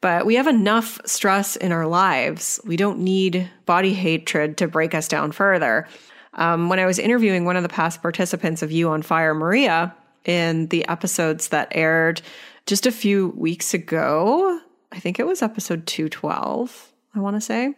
But 0.00 0.26
we 0.26 0.36
have 0.36 0.46
enough 0.46 1.00
stress 1.04 1.56
in 1.56 1.72
our 1.72 1.86
lives. 1.86 2.60
We 2.64 2.76
don't 2.76 3.00
need 3.00 3.50
body 3.66 3.92
hatred 3.92 4.58
to 4.58 4.68
break 4.68 4.94
us 4.94 5.08
down 5.08 5.32
further. 5.32 5.88
Um, 6.34 6.68
when 6.68 6.78
I 6.78 6.86
was 6.86 6.98
interviewing 6.98 7.44
one 7.44 7.56
of 7.56 7.62
the 7.62 7.68
past 7.68 8.02
participants 8.02 8.62
of 8.62 8.70
You 8.70 8.90
on 8.90 9.02
Fire, 9.02 9.34
Maria, 9.34 9.94
in 10.24 10.66
the 10.68 10.86
episodes 10.88 11.48
that 11.48 11.68
aired 11.72 12.22
just 12.66 12.86
a 12.86 12.92
few 12.92 13.28
weeks 13.36 13.74
ago, 13.74 14.60
I 14.92 15.00
think 15.00 15.18
it 15.18 15.26
was 15.26 15.42
episode 15.42 15.86
212, 15.86 16.92
I 17.14 17.20
want 17.20 17.36
to 17.36 17.40
say. 17.40 17.74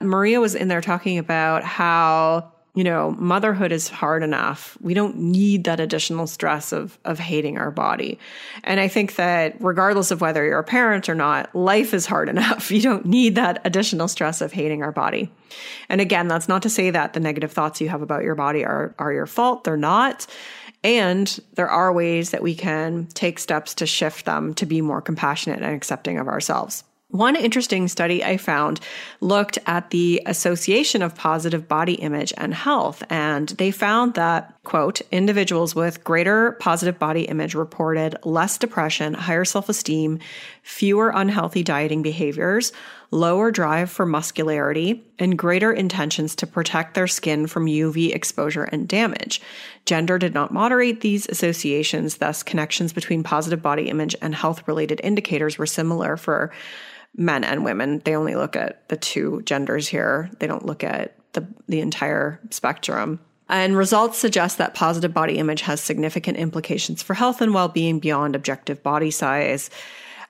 Maria 0.00 0.40
was 0.40 0.54
in 0.54 0.68
there 0.68 0.80
talking 0.80 1.18
about 1.18 1.62
how 1.62 2.53
you 2.74 2.82
know, 2.82 3.12
motherhood 3.12 3.70
is 3.70 3.88
hard 3.88 4.24
enough. 4.24 4.76
We 4.80 4.94
don't 4.94 5.16
need 5.16 5.64
that 5.64 5.78
additional 5.78 6.26
stress 6.26 6.72
of 6.72 6.98
of 7.04 7.20
hating 7.20 7.56
our 7.56 7.70
body. 7.70 8.18
And 8.64 8.80
I 8.80 8.88
think 8.88 9.14
that 9.14 9.56
regardless 9.60 10.10
of 10.10 10.20
whether 10.20 10.44
you're 10.44 10.58
a 10.58 10.64
parent 10.64 11.08
or 11.08 11.14
not, 11.14 11.54
life 11.54 11.94
is 11.94 12.04
hard 12.04 12.28
enough. 12.34 12.72
You 12.72 12.82
don't 12.82 13.06
need 13.06 13.36
that 13.36 13.60
additional 13.64 14.08
stress 14.08 14.40
of 14.40 14.52
hating 14.52 14.82
our 14.82 14.92
body. 14.92 15.30
And 15.88 16.00
again, 16.00 16.26
that's 16.26 16.48
not 16.48 16.62
to 16.62 16.70
say 16.70 16.90
that 16.90 17.12
the 17.12 17.20
negative 17.20 17.52
thoughts 17.52 17.80
you 17.80 17.88
have 17.88 18.02
about 18.02 18.24
your 18.24 18.34
body 18.34 18.64
are 18.64 18.94
are 18.98 19.12
your 19.12 19.26
fault. 19.26 19.64
They're 19.64 19.76
not. 19.76 20.26
And 20.82 21.40
there 21.54 21.70
are 21.70 21.92
ways 21.92 22.30
that 22.30 22.42
we 22.42 22.54
can 22.54 23.06
take 23.14 23.38
steps 23.38 23.74
to 23.76 23.86
shift 23.86 24.26
them 24.26 24.52
to 24.54 24.66
be 24.66 24.82
more 24.82 25.00
compassionate 25.00 25.62
and 25.62 25.74
accepting 25.74 26.18
of 26.18 26.28
ourselves. 26.28 26.84
One 27.14 27.36
interesting 27.36 27.86
study 27.86 28.24
I 28.24 28.38
found 28.38 28.80
looked 29.20 29.60
at 29.68 29.90
the 29.90 30.20
association 30.26 31.00
of 31.00 31.14
positive 31.14 31.68
body 31.68 31.94
image 31.94 32.32
and 32.36 32.52
health, 32.52 33.04
and 33.08 33.50
they 33.50 33.70
found 33.70 34.14
that, 34.14 34.52
quote, 34.64 35.00
individuals 35.12 35.76
with 35.76 36.02
greater 36.02 36.56
positive 36.58 36.98
body 36.98 37.22
image 37.26 37.54
reported 37.54 38.16
less 38.24 38.58
depression, 38.58 39.14
higher 39.14 39.44
self 39.44 39.68
esteem, 39.68 40.18
fewer 40.64 41.12
unhealthy 41.14 41.62
dieting 41.62 42.02
behaviors, 42.02 42.72
lower 43.14 43.50
drive 43.50 43.90
for 43.90 44.04
muscularity, 44.04 45.04
and 45.18 45.38
greater 45.38 45.72
intentions 45.72 46.34
to 46.34 46.46
protect 46.46 46.94
their 46.94 47.06
skin 47.06 47.46
from 47.46 47.66
UV 47.66 48.12
exposure 48.14 48.64
and 48.64 48.88
damage. 48.88 49.40
Gender 49.86 50.18
did 50.18 50.34
not 50.34 50.52
moderate 50.52 51.00
these 51.00 51.26
associations, 51.28 52.16
thus, 52.16 52.42
connections 52.42 52.92
between 52.92 53.22
positive 53.22 53.62
body 53.62 53.88
image 53.88 54.16
and 54.20 54.34
health 54.34 54.66
related 54.66 55.00
indicators 55.04 55.56
were 55.56 55.66
similar 55.66 56.16
for 56.16 56.52
men 57.16 57.44
and 57.44 57.64
women. 57.64 58.02
They 58.04 58.16
only 58.16 58.34
look 58.34 58.56
at 58.56 58.88
the 58.88 58.96
two 58.96 59.42
genders 59.42 59.86
here. 59.86 60.28
They 60.40 60.48
don't 60.48 60.66
look 60.66 60.82
at 60.82 61.16
the 61.32 61.46
the 61.68 61.80
entire 61.80 62.40
spectrum. 62.50 63.20
And 63.48 63.76
results 63.76 64.18
suggest 64.18 64.58
that 64.58 64.74
positive 64.74 65.12
body 65.12 65.38
image 65.38 65.60
has 65.62 65.80
significant 65.80 66.38
implications 66.38 67.02
for 67.02 67.14
health 67.14 67.40
and 67.40 67.52
well-being 67.52 68.00
beyond 68.00 68.34
objective 68.34 68.82
body 68.82 69.10
size. 69.10 69.70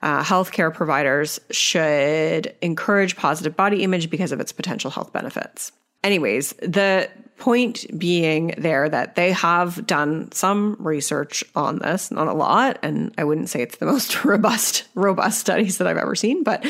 Uh, 0.05 0.23
healthcare 0.23 0.71
providers 0.71 1.39
should 1.49 2.55
encourage 2.61 3.15
positive 3.15 3.55
body 3.55 3.81
image 3.81 4.11
because 4.11 4.31
of 4.31 4.39
its 4.39 4.51
potential 4.51 4.91
health 4.91 5.11
benefits. 5.11 5.71
Anyways, 6.03 6.53
the 6.61 7.09
point 7.37 7.87
being 7.97 8.53
there 8.59 8.87
that 8.87 9.15
they 9.15 9.31
have 9.31 9.83
done 9.87 10.31
some 10.31 10.77
research 10.79 11.43
on 11.55 11.79
this, 11.79 12.11
not 12.11 12.27
a 12.27 12.33
lot, 12.33 12.77
and 12.83 13.15
I 13.17 13.23
wouldn't 13.23 13.49
say 13.49 13.63
it's 13.63 13.77
the 13.77 13.87
most 13.87 14.23
robust 14.25 14.87
robust 14.93 15.39
studies 15.39 15.79
that 15.79 15.87
I've 15.87 15.97
ever 15.97 16.13
seen, 16.13 16.43
but 16.43 16.63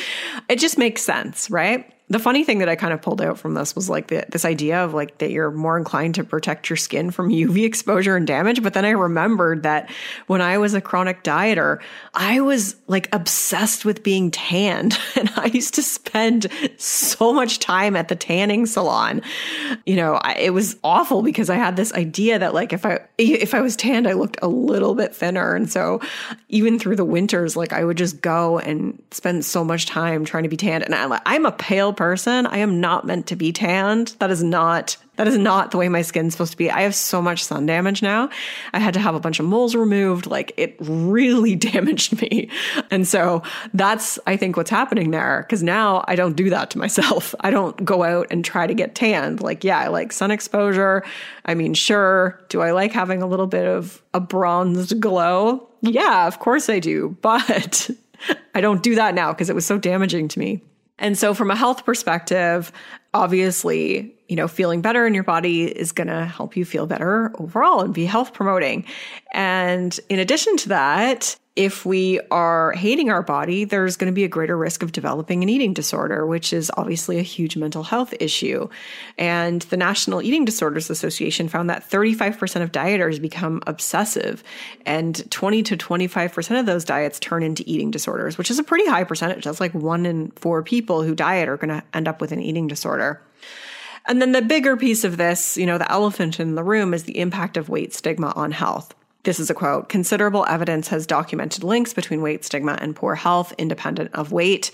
it 0.47 0.57
just 0.57 0.77
makes 0.77 1.03
sense, 1.03 1.49
right? 1.49 1.91
The 2.07 2.19
funny 2.19 2.43
thing 2.43 2.59
that 2.59 2.69
I 2.69 2.75
kind 2.75 2.93
of 2.93 3.01
pulled 3.01 3.19
out 3.19 3.39
from 3.39 3.55
this 3.55 3.75
was 3.75 3.89
like 3.89 4.07
the, 4.07 4.25
this 4.29 4.45
idea 4.45 4.83
of 4.83 4.93
like 4.93 5.17
that 5.17 5.31
you're 5.31 5.49
more 5.49 5.75
inclined 5.75 6.13
to 6.15 6.23
protect 6.23 6.69
your 6.69 6.77
skin 6.77 7.09
from 7.09 7.29
UV 7.31 7.65
exposure 7.65 8.15
and 8.15 8.27
damage. 8.27 8.61
But 8.61 8.73
then 8.73 8.85
I 8.85 8.91
remembered 8.91 9.63
that 9.63 9.89
when 10.27 10.41
I 10.41 10.59
was 10.59 10.75
a 10.75 10.81
chronic 10.81 11.23
dieter, 11.23 11.81
I 12.13 12.41
was 12.41 12.75
like 12.87 13.13
obsessed 13.13 13.85
with 13.85 14.03
being 14.03 14.31
tanned. 14.31 14.97
And 15.17 15.31
I 15.37 15.45
used 15.45 15.75
to 15.75 15.81
spend 15.81 16.47
so 16.77 17.31
much 17.31 17.59
time 17.59 17.95
at 17.95 18.09
the 18.09 18.17
tanning 18.17 18.65
salon. 18.65 19.21
You 19.85 19.95
know, 19.95 20.15
I, 20.15 20.33
it 20.33 20.49
was 20.49 20.75
awful 20.83 21.21
because 21.21 21.49
I 21.49 21.55
had 21.55 21.77
this 21.77 21.93
idea 21.93 22.37
that 22.37 22.53
like 22.53 22.73
if 22.73 22.85
I, 22.85 22.99
if 23.17 23.53
I 23.53 23.61
was 23.61 23.77
tanned, 23.77 24.07
I 24.07 24.13
looked 24.13 24.37
a 24.41 24.47
little 24.47 24.93
bit 24.93 25.15
thinner. 25.15 25.55
And 25.55 25.69
so 25.69 26.01
even 26.49 26.79
through 26.79 26.97
the 26.97 27.05
winters, 27.05 27.55
like 27.55 27.71
I 27.71 27.85
would 27.85 27.97
just 27.97 28.21
go 28.21 28.59
and 28.59 29.01
spend 29.11 29.45
so 29.45 29.63
much 29.63 29.85
time 29.85 30.25
trying 30.25 30.43
to 30.43 30.49
be 30.49 30.57
tanned. 30.57 30.83
And 30.83 30.93
I, 30.93 31.21
I'm 31.25 31.45
a 31.45 31.51
pale 31.53 31.93
person. 31.95 32.45
I 32.45 32.57
am 32.57 32.79
not 32.79 33.05
meant 33.05 33.27
to 33.27 33.35
be 33.35 33.51
tanned. 33.51 34.15
That 34.19 34.31
is 34.31 34.43
not 34.43 34.97
that 35.15 35.27
is 35.27 35.37
not 35.37 35.71
the 35.71 35.77
way 35.77 35.87
my 35.87 36.01
skin's 36.01 36.33
supposed 36.33 36.51
to 36.51 36.57
be. 36.57 36.69
I 36.69 36.81
have 36.81 36.95
so 36.95 37.21
much 37.21 37.43
sun 37.43 37.65
damage 37.65 38.01
now. 38.01 38.29
I 38.73 38.79
had 38.79 38.93
to 38.95 38.99
have 38.99 39.15
a 39.15 39.19
bunch 39.19 39.39
of 39.39 39.45
moles 39.45 39.75
removed. 39.75 40.25
Like 40.25 40.53
it 40.57 40.75
really 40.79 41.55
damaged 41.55 42.21
me. 42.21 42.49
And 42.91 43.07
so 43.07 43.41
that's, 43.73 44.19
I 44.27 44.37
think, 44.37 44.57
what's 44.57 44.69
happening 44.69 45.11
there. 45.11 45.45
Cause 45.49 45.63
now 45.63 46.03
I 46.07 46.15
don't 46.15 46.35
do 46.35 46.49
that 46.49 46.69
to 46.71 46.77
myself. 46.77 47.33
I 47.41 47.51
don't 47.51 47.83
go 47.85 48.03
out 48.03 48.27
and 48.29 48.43
try 48.43 48.67
to 48.67 48.73
get 48.73 48.95
tanned. 48.95 49.41
Like, 49.41 49.63
yeah, 49.63 49.79
I 49.79 49.87
like 49.87 50.11
sun 50.11 50.31
exposure. 50.31 51.03
I 51.45 51.53
mean, 51.53 51.73
sure. 51.73 52.39
Do 52.49 52.61
I 52.61 52.71
like 52.71 52.91
having 52.91 53.21
a 53.21 53.27
little 53.27 53.47
bit 53.47 53.65
of 53.65 54.01
a 54.13 54.19
bronzed 54.19 54.99
glow? 54.99 55.69
Yeah, 55.81 56.27
of 56.27 56.39
course 56.39 56.69
I 56.69 56.79
do. 56.79 57.17
But 57.25 57.89
I 58.53 58.61
don't 58.61 58.81
do 58.81 58.95
that 58.95 59.13
now 59.13 59.33
because 59.33 59.49
it 59.49 59.55
was 59.55 59.65
so 59.65 59.77
damaging 59.77 60.29
to 60.29 60.39
me. 60.39 60.63
And 60.97 61.17
so, 61.17 61.33
from 61.33 61.51
a 61.51 61.55
health 61.55 61.85
perspective, 61.85 62.71
obviously, 63.13 64.15
you 64.27 64.35
know, 64.35 64.47
feeling 64.47 64.81
better 64.81 65.05
in 65.05 65.13
your 65.13 65.23
body 65.23 65.63
is 65.65 65.91
going 65.91 66.07
to 66.07 66.25
help 66.25 66.55
you 66.55 66.65
feel 66.65 66.87
better 66.87 67.31
overall 67.39 67.81
and 67.81 67.93
be 67.93 68.05
health 68.05 68.33
promoting. 68.33 68.85
And 69.33 69.97
in 70.09 70.19
addition 70.19 70.57
to 70.57 70.69
that, 70.69 71.37
if 71.55 71.85
we 71.85 72.19
are 72.31 72.73
hating 72.73 73.09
our 73.09 73.23
body, 73.23 73.63
there's 73.63 73.95
going 73.95 74.11
to 74.11 74.15
be 74.15 74.25
a 74.25 74.29
greater 74.29 74.57
risk 74.57 74.83
of 74.83 74.91
developing 74.91 75.41
an 75.41 75.47
eating 75.47 75.73
disorder, 75.73 76.25
which 76.25 76.51
is 76.51 76.69
obviously 76.75 77.17
a 77.17 77.21
huge 77.21 77.55
mental 77.55 77.83
health 77.83 78.13
issue. 78.19 78.67
And 79.17 79.61
the 79.63 79.77
National 79.77 80.21
Eating 80.21 80.43
Disorders 80.43 80.89
Association 80.89 81.47
found 81.47 81.69
that 81.69 81.89
35% 81.89 82.61
of 82.61 82.73
dieters 82.73 83.21
become 83.21 83.63
obsessive, 83.67 84.43
and 84.85 85.29
20 85.31 85.63
to 85.63 85.77
25% 85.77 86.59
of 86.59 86.65
those 86.65 86.83
diets 86.83 87.19
turn 87.19 87.41
into 87.41 87.63
eating 87.65 87.89
disorders, 87.89 88.37
which 88.37 88.51
is 88.51 88.59
a 88.59 88.63
pretty 88.63 88.87
high 88.87 89.05
percentage. 89.05 89.45
That's 89.45 89.61
like 89.61 89.73
one 89.73 90.05
in 90.05 90.31
four 90.31 90.61
people 90.61 91.03
who 91.03 91.15
diet 91.15 91.47
are 91.47 91.57
going 91.57 91.69
to 91.69 91.83
end 91.93 92.09
up 92.09 92.19
with 92.19 92.33
an 92.33 92.41
eating 92.41 92.67
disorder. 92.67 93.21
And 94.07 94.21
then 94.21 94.33
the 94.33 94.41
bigger 94.41 94.75
piece 94.75 95.05
of 95.05 95.15
this, 95.15 95.57
you 95.57 95.65
know, 95.65 95.77
the 95.77 95.91
elephant 95.91 96.39
in 96.39 96.55
the 96.55 96.63
room 96.63 96.93
is 96.93 97.03
the 97.03 97.17
impact 97.17 97.55
of 97.55 97.69
weight 97.69 97.93
stigma 97.93 98.33
on 98.35 98.51
health. 98.51 98.93
This 99.25 99.39
is 99.39 99.49
a 99.49 99.53
quote 99.53 99.89
Considerable 99.89 100.45
evidence 100.47 100.87
has 100.87 101.05
documented 101.05 101.63
links 101.63 101.93
between 101.93 102.21
weight 102.21 102.45
stigma 102.45 102.77
and 102.79 102.95
poor 102.95 103.15
health, 103.15 103.53
independent 103.57 104.11
of 104.13 104.31
weight. 104.31 104.71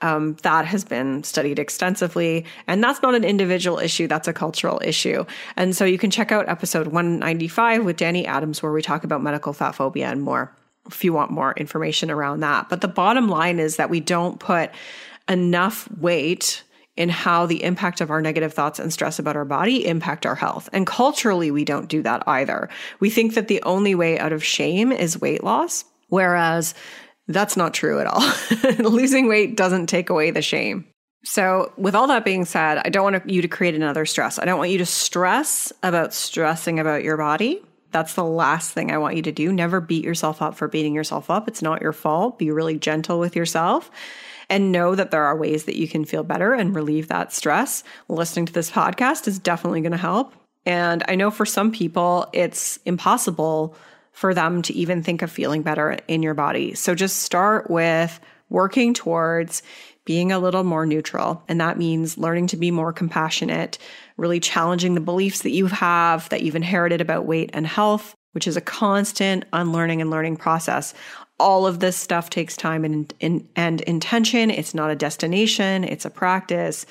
Um, 0.00 0.34
that 0.42 0.64
has 0.64 0.82
been 0.82 1.22
studied 1.22 1.60
extensively. 1.60 2.44
And 2.66 2.82
that's 2.82 3.02
not 3.02 3.14
an 3.14 3.22
individual 3.22 3.78
issue, 3.78 4.08
that's 4.08 4.26
a 4.26 4.32
cultural 4.32 4.80
issue. 4.82 5.24
And 5.56 5.76
so 5.76 5.84
you 5.84 5.98
can 5.98 6.10
check 6.10 6.32
out 6.32 6.48
episode 6.48 6.88
195 6.88 7.84
with 7.84 7.98
Danny 7.98 8.26
Adams, 8.26 8.62
where 8.62 8.72
we 8.72 8.82
talk 8.82 9.04
about 9.04 9.22
medical 9.22 9.52
fat 9.52 9.72
phobia 9.72 10.08
and 10.08 10.22
more 10.22 10.52
if 10.86 11.04
you 11.04 11.12
want 11.12 11.30
more 11.30 11.52
information 11.52 12.10
around 12.10 12.40
that. 12.40 12.68
But 12.68 12.80
the 12.80 12.88
bottom 12.88 13.28
line 13.28 13.60
is 13.60 13.76
that 13.76 13.90
we 13.90 14.00
don't 14.00 14.40
put 14.40 14.70
enough 15.28 15.88
weight 15.98 16.64
in 16.96 17.08
how 17.08 17.46
the 17.46 17.62
impact 17.62 18.00
of 18.00 18.10
our 18.10 18.20
negative 18.20 18.52
thoughts 18.52 18.78
and 18.78 18.92
stress 18.92 19.18
about 19.18 19.36
our 19.36 19.44
body 19.44 19.86
impact 19.86 20.26
our 20.26 20.34
health. 20.34 20.68
And 20.72 20.86
culturally, 20.86 21.50
we 21.50 21.64
don't 21.64 21.88
do 21.88 22.02
that 22.02 22.22
either. 22.26 22.68
We 23.00 23.08
think 23.08 23.34
that 23.34 23.48
the 23.48 23.62
only 23.62 23.94
way 23.94 24.18
out 24.18 24.32
of 24.32 24.44
shame 24.44 24.92
is 24.92 25.20
weight 25.20 25.42
loss, 25.42 25.84
whereas 26.08 26.74
that's 27.28 27.56
not 27.56 27.72
true 27.72 28.00
at 28.00 28.06
all. 28.06 28.22
Losing 28.90 29.26
weight 29.26 29.56
doesn't 29.56 29.86
take 29.86 30.10
away 30.10 30.30
the 30.30 30.42
shame. 30.42 30.86
So, 31.24 31.72
with 31.76 31.94
all 31.94 32.08
that 32.08 32.24
being 32.24 32.44
said, 32.44 32.78
I 32.84 32.88
don't 32.88 33.04
want 33.04 33.30
you 33.30 33.42
to 33.42 33.48
create 33.48 33.76
another 33.76 34.04
stress. 34.04 34.40
I 34.40 34.44
don't 34.44 34.58
want 34.58 34.72
you 34.72 34.78
to 34.78 34.86
stress 34.86 35.72
about 35.82 36.12
stressing 36.12 36.80
about 36.80 37.04
your 37.04 37.16
body. 37.16 37.62
That's 37.92 38.14
the 38.14 38.24
last 38.24 38.72
thing 38.72 38.90
I 38.90 38.98
want 38.98 39.14
you 39.16 39.22
to 39.22 39.32
do. 39.32 39.52
Never 39.52 39.80
beat 39.80 40.04
yourself 40.04 40.42
up 40.42 40.56
for 40.56 40.66
beating 40.66 40.94
yourself 40.94 41.30
up. 41.30 41.46
It's 41.46 41.62
not 41.62 41.80
your 41.80 41.92
fault. 41.92 42.38
Be 42.38 42.50
really 42.50 42.76
gentle 42.76 43.20
with 43.20 43.36
yourself 43.36 43.90
and 44.52 44.70
know 44.70 44.94
that 44.94 45.10
there 45.10 45.24
are 45.24 45.34
ways 45.34 45.64
that 45.64 45.78
you 45.78 45.88
can 45.88 46.04
feel 46.04 46.22
better 46.22 46.52
and 46.52 46.76
relieve 46.76 47.08
that 47.08 47.32
stress. 47.32 47.82
Listening 48.08 48.44
to 48.44 48.52
this 48.52 48.70
podcast 48.70 49.26
is 49.26 49.38
definitely 49.38 49.80
going 49.80 49.92
to 49.92 49.98
help. 49.98 50.34
And 50.66 51.02
I 51.08 51.14
know 51.14 51.30
for 51.30 51.46
some 51.46 51.72
people, 51.72 52.28
it's 52.34 52.78
impossible 52.84 53.74
for 54.12 54.34
them 54.34 54.60
to 54.60 54.74
even 54.74 55.02
think 55.02 55.22
of 55.22 55.30
feeling 55.30 55.62
better 55.62 55.96
in 56.06 56.22
your 56.22 56.34
body. 56.34 56.74
So 56.74 56.94
just 56.94 57.20
start 57.20 57.70
with 57.70 58.20
working 58.50 58.92
towards 58.92 59.62
being 60.04 60.32
a 60.32 60.38
little 60.38 60.64
more 60.64 60.84
neutral. 60.84 61.42
And 61.48 61.58
that 61.62 61.78
means 61.78 62.18
learning 62.18 62.48
to 62.48 62.58
be 62.58 62.70
more 62.70 62.92
compassionate, 62.92 63.78
really 64.18 64.38
challenging 64.38 64.94
the 64.94 65.00
beliefs 65.00 65.40
that 65.42 65.50
you 65.52 65.66
have, 65.68 66.28
that 66.28 66.42
you've 66.42 66.56
inherited 66.56 67.00
about 67.00 67.24
weight 67.24 67.48
and 67.54 67.66
health, 67.66 68.14
which 68.32 68.46
is 68.46 68.58
a 68.58 68.60
constant 68.60 69.46
unlearning 69.54 70.02
and 70.02 70.10
learning 70.10 70.36
process 70.36 70.92
all 71.38 71.66
of 71.66 71.80
this 71.80 71.96
stuff 71.96 72.30
takes 72.30 72.56
time 72.56 72.84
and, 72.84 73.12
and, 73.20 73.48
and 73.56 73.80
intention. 73.82 74.50
It's 74.50 74.74
not 74.74 74.90
a 74.90 74.96
destination, 74.96 75.84
it's 75.84 76.04
a 76.04 76.10
practice. 76.10 76.86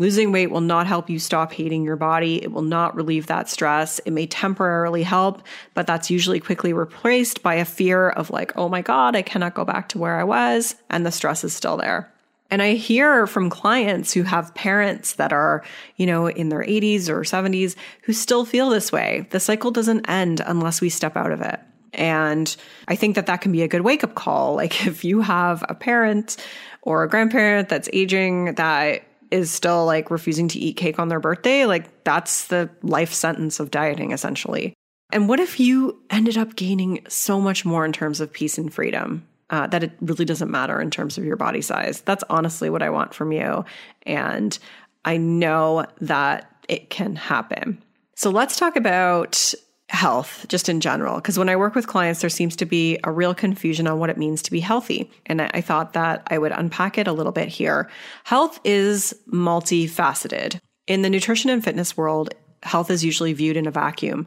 Losing 0.00 0.32
weight 0.32 0.50
will 0.50 0.62
not 0.62 0.86
help 0.86 1.10
you 1.10 1.18
stop 1.18 1.52
hating 1.52 1.84
your 1.84 1.96
body. 1.96 2.42
It 2.42 2.52
will 2.52 2.62
not 2.62 2.96
relieve 2.96 3.26
that 3.26 3.50
stress. 3.50 3.98
It 4.06 4.12
may 4.12 4.26
temporarily 4.26 5.02
help, 5.02 5.42
but 5.74 5.86
that's 5.86 6.10
usually 6.10 6.40
quickly 6.40 6.72
replaced 6.72 7.42
by 7.42 7.56
a 7.56 7.66
fear 7.66 8.08
of, 8.08 8.30
like, 8.30 8.56
oh 8.56 8.70
my 8.70 8.80
God, 8.80 9.14
I 9.14 9.20
cannot 9.20 9.52
go 9.52 9.66
back 9.66 9.90
to 9.90 9.98
where 9.98 10.18
I 10.18 10.24
was. 10.24 10.74
And 10.88 11.04
the 11.04 11.12
stress 11.12 11.44
is 11.44 11.52
still 11.52 11.76
there. 11.76 12.10
And 12.50 12.62
I 12.62 12.72
hear 12.72 13.26
from 13.26 13.50
clients 13.50 14.12
who 14.12 14.22
have 14.22 14.54
parents 14.54 15.14
that 15.14 15.34
are, 15.34 15.62
you 15.96 16.06
know, 16.06 16.28
in 16.28 16.48
their 16.48 16.64
80s 16.64 17.10
or 17.10 17.20
70s 17.20 17.76
who 18.02 18.14
still 18.14 18.46
feel 18.46 18.70
this 18.70 18.90
way. 18.90 19.26
The 19.30 19.38
cycle 19.38 19.70
doesn't 19.70 20.08
end 20.08 20.40
unless 20.44 20.80
we 20.80 20.88
step 20.88 21.16
out 21.16 21.30
of 21.30 21.42
it. 21.42 21.60
And 21.92 22.54
I 22.88 22.94
think 22.94 23.16
that 23.16 23.26
that 23.26 23.40
can 23.40 23.52
be 23.52 23.62
a 23.62 23.68
good 23.68 23.82
wake 23.82 24.04
up 24.04 24.14
call. 24.14 24.54
Like 24.60 24.86
if 24.86 25.04
you 25.04 25.22
have 25.22 25.64
a 25.68 25.74
parent 25.74 26.36
or 26.82 27.02
a 27.02 27.08
grandparent 27.08 27.70
that's 27.70 27.88
aging 27.94 28.54
that 28.56 29.02
is 29.30 29.50
still 29.50 29.86
like 29.86 30.10
refusing 30.10 30.48
to 30.48 30.58
eat 30.58 30.76
cake 30.76 30.98
on 30.98 31.08
their 31.08 31.20
birthday, 31.20 31.64
like 31.64 32.04
that's 32.04 32.48
the 32.48 32.68
life 32.82 33.12
sentence 33.12 33.58
of 33.58 33.70
dieting 33.70 34.12
essentially. 34.12 34.74
And 35.12 35.28
what 35.28 35.40
if 35.40 35.58
you 35.58 36.00
ended 36.10 36.36
up 36.36 36.56
gaining 36.56 37.00
so 37.08 37.40
much 37.40 37.64
more 37.64 37.84
in 37.84 37.92
terms 37.92 38.20
of 38.20 38.32
peace 38.32 38.58
and 38.58 38.72
freedom 38.72 39.26
uh, 39.48 39.66
that 39.68 39.82
it 39.82 39.92
really 40.00 40.24
doesn't 40.24 40.50
matter 40.50 40.80
in 40.80 40.90
terms 40.90 41.16
of 41.16 41.24
your 41.24 41.36
body 41.36 41.62
size? 41.62 42.02
That's 42.02 42.24
honestly 42.28 42.70
what 42.70 42.82
I 42.82 42.90
want 42.90 43.14
from 43.14 43.32
you. 43.32 43.64
And 44.04 44.58
I 45.04 45.16
know 45.16 45.86
that 46.00 46.50
it 46.68 46.90
can 46.90 47.16
happen. 47.16 47.82
So 48.14 48.30
let's 48.30 48.56
talk 48.56 48.76
about 48.76 49.54
health 49.90 50.46
just 50.48 50.68
in 50.68 50.80
general 50.80 51.16
because 51.16 51.36
when 51.36 51.48
i 51.48 51.56
work 51.56 51.74
with 51.74 51.88
clients 51.88 52.20
there 52.20 52.30
seems 52.30 52.54
to 52.54 52.64
be 52.64 52.96
a 53.02 53.10
real 53.10 53.34
confusion 53.34 53.88
on 53.88 53.98
what 53.98 54.08
it 54.08 54.16
means 54.16 54.40
to 54.40 54.52
be 54.52 54.60
healthy. 54.60 55.10
And 55.26 55.42
I, 55.42 55.60
thought 55.60 55.94
that 55.94 56.22
i 56.28 56.38
would 56.38 56.52
unpack 56.52 56.96
it 56.96 57.08
a 57.08 57.12
little 57.12 57.32
bit 57.32 57.48
here. 57.48 57.90
Health 58.24 58.60
is 58.64 59.14
multifaceted. 59.32 60.60
In 60.86 61.02
the 61.02 61.10
nutrition 61.10 61.50
and 61.50 61.62
fitness 61.62 61.96
world 61.96 62.32
health 62.62 62.90
is 62.90 63.04
usually 63.04 63.32
viewed 63.32 63.56
in 63.56 63.66
a 63.66 63.70
vacuum. 63.70 64.26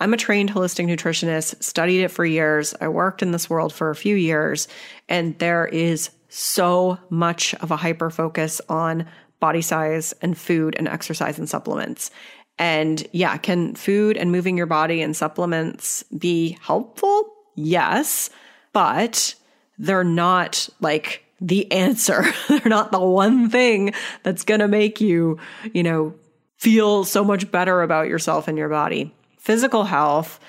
I'm 0.00 0.14
a 0.14 0.16
trained 0.16 0.50
holistic 0.50 0.86
nutritionist 0.86 1.62
studied 1.62 2.02
it 2.02 2.08
for 2.08 2.24
years. 2.24 2.74
I 2.80 2.88
worked 2.88 3.22
in 3.22 3.30
this 3.30 3.48
world 3.48 3.72
for 3.72 3.90
a 3.90 3.96
few 3.96 4.16
years 4.16 4.66
and 5.08 5.38
there 5.38 5.66
is 5.66 6.10
so 6.28 6.98
much 7.08 7.54
of 7.54 7.70
a 7.70 7.76
hyper 7.76 8.10
focus 8.10 8.60
on 8.68 9.06
body 9.38 9.62
size 9.62 10.12
and 10.22 10.36
food 10.36 10.74
and 10.76 10.88
exercise 10.88 11.38
and 11.38 11.48
supplements 11.48 12.10
and 12.58 13.06
yeah, 13.12 13.36
can 13.36 13.74
food 13.74 14.16
and 14.16 14.30
moving 14.30 14.56
your 14.56 14.66
body 14.66 15.02
and 15.02 15.16
supplements 15.16 16.04
be 16.16 16.58
helpful? 16.60 17.32
Yes, 17.56 18.30
but 18.72 19.34
they're 19.78 20.04
not 20.04 20.68
like 20.80 21.24
the 21.40 21.70
answer. 21.72 22.24
they're 22.48 22.62
not 22.66 22.92
the 22.92 23.00
one 23.00 23.50
thing 23.50 23.92
that's 24.22 24.44
going 24.44 24.60
to 24.60 24.68
make 24.68 25.00
you, 25.00 25.38
you 25.72 25.82
know, 25.82 26.14
feel 26.58 27.04
so 27.04 27.24
much 27.24 27.50
better 27.50 27.82
about 27.82 28.08
yourself 28.08 28.48
and 28.48 28.56
your 28.56 28.68
body. 28.68 29.12
Physical 29.38 29.84
health 29.84 30.40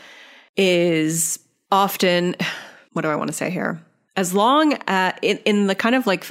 is 0.56 1.40
often, 1.72 2.36
what 2.94 3.02
do 3.02 3.10
I 3.10 3.16
want 3.16 3.30
to 3.30 3.36
say 3.36 3.50
here? 3.50 3.82
As 4.16 4.34
long 4.34 4.78
as 4.88 5.14
in, 5.22 5.38
in 5.40 5.68
the 5.68 5.76
kind 5.76 5.96
of 5.96 6.08
like 6.08 6.26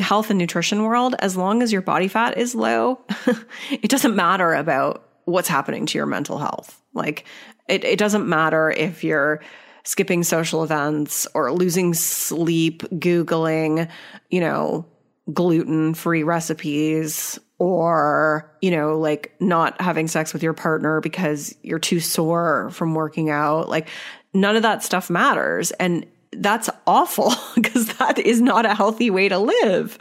health 0.00 0.30
and 0.30 0.38
nutrition 0.38 0.82
world, 0.82 1.14
as 1.20 1.36
long 1.36 1.62
as 1.62 1.72
your 1.72 1.82
body 1.82 2.08
fat 2.08 2.36
is 2.36 2.54
low, 2.54 2.98
it 3.70 3.88
doesn't 3.88 4.16
matter 4.16 4.54
about 4.54 5.07
what's 5.28 5.48
happening 5.48 5.86
to 5.86 5.98
your 5.98 6.06
mental 6.06 6.38
health. 6.38 6.80
Like 6.94 7.24
it, 7.68 7.84
it 7.84 7.98
doesn't 7.98 8.28
matter 8.28 8.70
if 8.70 9.04
you're 9.04 9.40
skipping 9.84 10.22
social 10.22 10.64
events 10.64 11.26
or 11.34 11.52
losing 11.52 11.94
sleep, 11.94 12.82
Googling, 12.92 13.90
you 14.30 14.40
know, 14.40 14.86
gluten 15.32 15.94
free 15.94 16.22
recipes 16.22 17.38
or, 17.58 18.50
you 18.62 18.70
know, 18.70 18.98
like 18.98 19.34
not 19.40 19.80
having 19.80 20.08
sex 20.08 20.32
with 20.32 20.42
your 20.42 20.54
partner 20.54 21.00
because 21.00 21.54
you're 21.62 21.78
too 21.78 22.00
sore 22.00 22.70
from 22.70 22.94
working 22.94 23.30
out. 23.30 23.68
Like 23.68 23.88
none 24.32 24.56
of 24.56 24.62
that 24.62 24.82
stuff 24.82 25.10
matters. 25.10 25.70
And 25.72 26.06
that's 26.32 26.70
awful 26.86 27.32
because 27.54 27.94
that 27.94 28.18
is 28.18 28.40
not 28.40 28.64
a 28.66 28.74
healthy 28.74 29.10
way 29.10 29.28
to 29.28 29.38
live. 29.38 29.98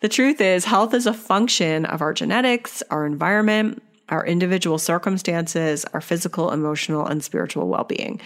The 0.00 0.08
truth 0.08 0.40
is, 0.40 0.64
health 0.64 0.94
is 0.94 1.06
a 1.06 1.12
function 1.12 1.84
of 1.84 2.00
our 2.00 2.14
genetics, 2.14 2.82
our 2.90 3.04
environment, 3.04 3.82
our 4.10 4.26
individual 4.26 4.78
circumstances, 4.78 5.84
our 5.94 6.00
physical, 6.00 6.50
emotional, 6.52 7.06
and 7.06 7.22
spiritual 7.24 7.68
well 7.68 7.84
being. 7.84 8.20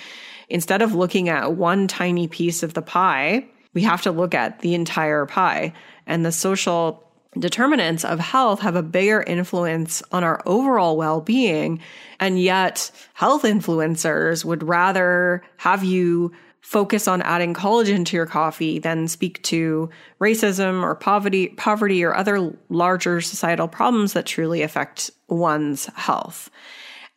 Instead 0.48 0.82
of 0.82 0.94
looking 0.94 1.28
at 1.28 1.54
one 1.54 1.86
tiny 1.88 2.28
piece 2.28 2.62
of 2.62 2.74
the 2.74 2.82
pie, 2.82 3.46
we 3.72 3.82
have 3.82 4.02
to 4.02 4.10
look 4.10 4.34
at 4.34 4.60
the 4.60 4.74
entire 4.74 5.26
pie. 5.26 5.72
And 6.06 6.24
the 6.24 6.32
social 6.32 7.02
determinants 7.38 8.04
of 8.04 8.20
health 8.20 8.60
have 8.60 8.76
a 8.76 8.82
bigger 8.82 9.22
influence 9.22 10.02
on 10.12 10.22
our 10.22 10.40
overall 10.46 10.96
well 10.96 11.20
being. 11.20 11.80
And 12.20 12.40
yet, 12.40 12.90
health 13.14 13.42
influencers 13.42 14.44
would 14.44 14.62
rather 14.62 15.42
have 15.56 15.84
you 15.84 16.32
focus 16.64 17.06
on 17.06 17.20
adding 17.20 17.52
collagen 17.52 18.06
to 18.06 18.16
your 18.16 18.24
coffee 18.24 18.78
than 18.78 19.06
speak 19.06 19.40
to 19.42 19.90
racism 20.18 20.82
or 20.82 20.94
poverty, 20.94 21.48
poverty 21.48 22.02
or 22.02 22.16
other 22.16 22.56
larger 22.70 23.20
societal 23.20 23.68
problems 23.68 24.14
that 24.14 24.24
truly 24.24 24.62
affect 24.62 25.10
one's 25.28 25.84
health. 25.94 26.50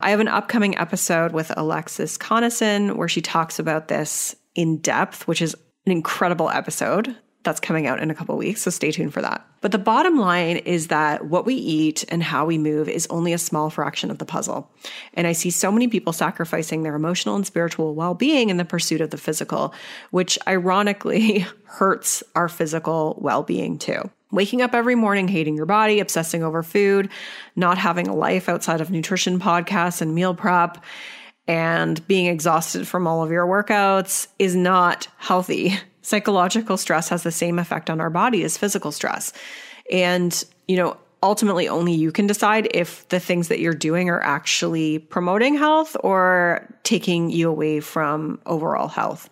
I 0.02 0.10
have 0.10 0.20
an 0.20 0.28
upcoming 0.28 0.78
episode 0.78 1.32
with 1.32 1.50
Alexis 1.56 2.18
Conason 2.18 2.98
where 2.98 3.08
she 3.08 3.22
talks 3.22 3.58
about 3.58 3.88
this 3.88 4.36
in 4.54 4.80
depth, 4.80 5.30
which 5.30 5.42
is 5.42 5.56
an 5.86 5.94
incredible 5.94 6.50
episode 6.50 7.16
that's 7.48 7.62
coming 7.62 7.88
out 7.88 8.02
in 8.02 8.12
a 8.12 8.14
couple 8.14 8.36
weeks, 8.36 8.62
so 8.62 8.70
stay 8.70 8.92
tuned 8.92 9.14
for 9.14 9.22
that. 9.22 9.48
But 9.62 9.72
the 9.72 9.78
bottom 9.78 10.18
line 10.20 10.58
is 10.58 10.88
that 10.88 11.28
what 11.28 11.46
we 11.46 11.56
eat 11.56 12.04
and 12.10 12.22
how 12.22 12.46
we 12.46 12.58
move 12.58 12.90
is 12.90 13.08
only 13.10 13.32
a 13.32 13.38
small 13.38 13.70
fraction 13.70 14.12
of 14.12 14.18
the 14.18 14.26
puzzle. 14.26 14.70
And 15.14 15.26
I 15.26 15.32
see 15.32 15.50
so 15.50 15.72
many 15.72 15.88
people 15.88 16.12
sacrificing 16.12 16.84
their 16.84 16.94
emotional 16.94 17.38
and 17.38 17.48
spiritual 17.48 17.96
well 17.96 18.14
being 18.14 18.50
in 18.50 18.58
the 18.58 18.66
pursuit 18.66 19.00
of 19.00 19.12
the 19.12 19.18
physical, 19.18 19.74
which 20.12 20.38
ironically 20.46 21.46
hurts 21.64 22.22
our 22.36 22.50
physical 22.50 23.18
well 23.22 23.44
being 23.44 23.80
too. 23.80 24.02
Waking 24.30 24.62
up 24.62 24.74
every 24.76 24.96
morning 24.96 25.30
hating 25.30 25.56
your 25.56 25.66
body, 25.66 26.02
obsessing 26.02 26.44
over 26.44 26.64
food, 26.64 27.08
not 27.56 27.78
having 27.78 28.10
a 28.10 28.16
life 28.16 28.50
outside 28.50 28.82
of 28.82 28.92
nutrition 28.92 29.40
podcasts 29.40 30.02
and 30.02 30.14
meal 30.14 30.36
prep, 30.36 30.84
and 31.48 32.06
being 32.08 32.26
exhausted 32.26 32.86
from 32.86 33.08
all 33.08 33.24
of 33.24 33.32
your 33.32 33.48
workouts 33.48 34.28
is 34.38 34.54
not 34.54 35.08
healthy. 35.18 35.80
Psychological 36.08 36.78
stress 36.78 37.10
has 37.10 37.24
the 37.24 37.34
same 37.34 37.60
effect 37.60 37.90
on 37.90 38.00
our 38.00 38.10
body 38.10 38.42
as 38.46 38.58
physical 38.58 38.94
stress. 38.94 39.34
And, 39.92 40.42
you 40.66 40.78
know, 40.78 40.96
ultimately 41.22 41.68
only 41.68 41.94
you 41.94 42.14
can 42.14 42.28
decide 42.28 42.70
if 42.74 43.06
the 43.10 43.20
things 43.20 43.50
that 43.50 43.60
you're 43.60 43.74
doing 43.74 44.10
are 44.10 44.24
actually 44.24 45.00
promoting 45.00 45.58
health 45.58 45.98
or 46.06 46.66
taking 46.84 47.30
you 47.30 47.50
away 47.50 47.82
from 47.82 48.40
overall 48.46 48.88
health. 48.88 49.30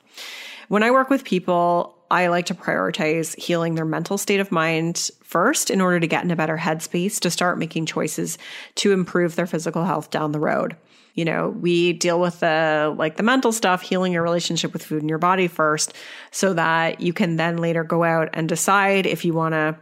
When 0.68 0.84
I 0.84 0.92
work 0.92 1.10
with 1.10 1.24
people, 1.24 1.95
I 2.16 2.28
like 2.28 2.46
to 2.46 2.56
prioritize 2.56 3.38
healing 3.38 3.76
their 3.76 3.84
mental 3.84 4.18
state 4.18 4.40
of 4.40 4.50
mind 4.50 5.12
first 5.22 5.70
in 5.70 5.82
order 5.82 6.00
to 6.00 6.08
get 6.08 6.24
in 6.24 6.32
a 6.32 6.36
better 6.38 6.56
headspace 6.56 7.20
to 7.20 7.30
start 7.30 7.58
making 7.58 7.88
choices 7.88 8.38
to 8.76 8.94
improve 8.94 9.36
their 9.36 9.46
physical 9.46 9.84
health 9.84 10.12
down 10.12 10.32
the 10.32 10.40
road. 10.40 10.78
You 11.14 11.26
know, 11.26 11.50
we 11.50 11.92
deal 11.92 12.22
with 12.22 12.40
the 12.40 12.96
like 12.98 13.18
the 13.18 13.24
mental 13.24 13.52
stuff, 13.52 13.82
healing 13.82 14.14
your 14.14 14.24
relationship 14.24 14.72
with 14.72 14.86
food 14.86 15.02
in 15.02 15.10
your 15.10 15.18
body 15.18 15.50
first, 15.50 15.94
so 16.32 16.54
that 16.54 17.02
you 17.02 17.12
can 17.12 17.36
then 17.36 17.58
later 17.58 17.84
go 17.84 18.06
out 18.06 18.30
and 18.32 18.48
decide 18.48 19.06
if 19.06 19.26
you 19.26 19.34
want 19.34 19.52
to 19.52 19.76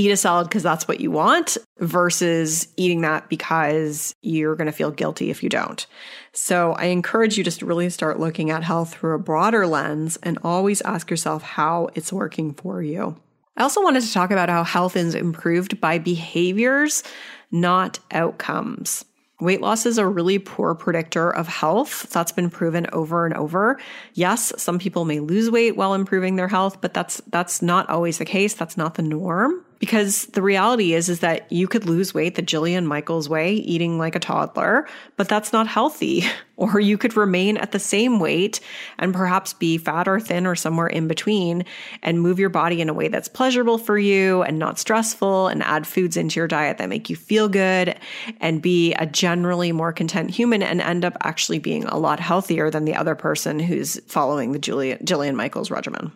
eat 0.00 0.10
a 0.10 0.16
salad 0.16 0.48
because 0.48 0.62
that's 0.62 0.88
what 0.88 1.00
you 1.00 1.10
want 1.10 1.56
versus 1.78 2.68
eating 2.76 3.00
that 3.02 3.28
because 3.28 4.14
you're 4.22 4.56
going 4.56 4.66
to 4.66 4.72
feel 4.72 4.90
guilty 4.90 5.30
if 5.30 5.42
you 5.42 5.48
don't. 5.48 5.86
So 6.32 6.72
I 6.72 6.86
encourage 6.86 7.36
you 7.36 7.44
just 7.44 7.60
to 7.60 7.66
really 7.66 7.90
start 7.90 8.20
looking 8.20 8.50
at 8.50 8.64
health 8.64 8.94
through 8.94 9.14
a 9.14 9.18
broader 9.18 9.66
lens 9.66 10.18
and 10.22 10.38
always 10.42 10.80
ask 10.82 11.10
yourself 11.10 11.42
how 11.42 11.88
it's 11.94 12.12
working 12.12 12.54
for 12.54 12.82
you. 12.82 13.16
I 13.56 13.62
also 13.62 13.82
wanted 13.82 14.02
to 14.02 14.12
talk 14.12 14.30
about 14.30 14.48
how 14.48 14.64
health 14.64 14.96
is 14.96 15.14
improved 15.14 15.80
by 15.80 15.98
behaviors, 15.98 17.02
not 17.50 17.98
outcomes. 18.10 19.04
Weight 19.40 19.60
loss 19.60 19.86
is 19.86 19.98
a 19.98 20.06
really 20.06 20.38
poor 20.38 20.74
predictor 20.74 21.30
of 21.30 21.48
health. 21.48 22.10
That's 22.10 22.32
been 22.32 22.50
proven 22.50 22.86
over 22.92 23.24
and 23.24 23.34
over. 23.34 23.78
Yes, 24.12 24.52
some 24.58 24.78
people 24.78 25.06
may 25.06 25.18
lose 25.18 25.50
weight 25.50 25.76
while 25.76 25.94
improving 25.94 26.36
their 26.36 26.48
health, 26.48 26.80
but 26.80 26.92
that's 26.92 27.22
that's 27.28 27.62
not 27.62 27.88
always 27.88 28.18
the 28.18 28.26
case. 28.26 28.52
That's 28.52 28.76
not 28.76 28.94
the 28.94 29.02
norm 29.02 29.64
because 29.80 30.26
the 30.26 30.42
reality 30.42 30.92
is 30.92 31.08
is 31.08 31.20
that 31.20 31.50
you 31.50 31.66
could 31.66 31.86
lose 31.86 32.14
weight 32.14 32.36
the 32.36 32.42
Jillian 32.42 32.84
Michaels 32.84 33.28
way 33.28 33.54
eating 33.54 33.98
like 33.98 34.14
a 34.14 34.20
toddler 34.20 34.86
but 35.16 35.28
that's 35.28 35.52
not 35.52 35.66
healthy 35.66 36.24
or 36.56 36.78
you 36.78 36.96
could 36.96 37.16
remain 37.16 37.56
at 37.56 37.72
the 37.72 37.78
same 37.78 38.20
weight 38.20 38.60
and 38.98 39.14
perhaps 39.14 39.54
be 39.54 39.78
fat 39.78 40.06
or 40.06 40.20
thin 40.20 40.46
or 40.46 40.54
somewhere 40.54 40.86
in 40.86 41.08
between 41.08 41.64
and 42.02 42.20
move 42.20 42.38
your 42.38 42.50
body 42.50 42.80
in 42.80 42.88
a 42.88 42.94
way 42.94 43.08
that's 43.08 43.28
pleasurable 43.28 43.78
for 43.78 43.98
you 43.98 44.42
and 44.42 44.58
not 44.58 44.78
stressful 44.78 45.48
and 45.48 45.62
add 45.62 45.86
foods 45.86 46.16
into 46.16 46.38
your 46.38 46.46
diet 46.46 46.78
that 46.78 46.88
make 46.88 47.08
you 47.08 47.16
feel 47.16 47.48
good 47.48 47.98
and 48.40 48.62
be 48.62 48.92
a 48.94 49.06
generally 49.06 49.72
more 49.72 49.92
content 49.92 50.30
human 50.30 50.62
and 50.62 50.80
end 50.82 51.04
up 51.04 51.16
actually 51.22 51.58
being 51.58 51.84
a 51.84 51.96
lot 51.96 52.20
healthier 52.20 52.70
than 52.70 52.84
the 52.84 52.94
other 52.94 53.14
person 53.14 53.58
who's 53.58 53.98
following 54.00 54.52
the 54.52 54.58
Julia, 54.58 54.98
Jillian 54.98 55.34
Michaels 55.34 55.70
regimen. 55.70 56.12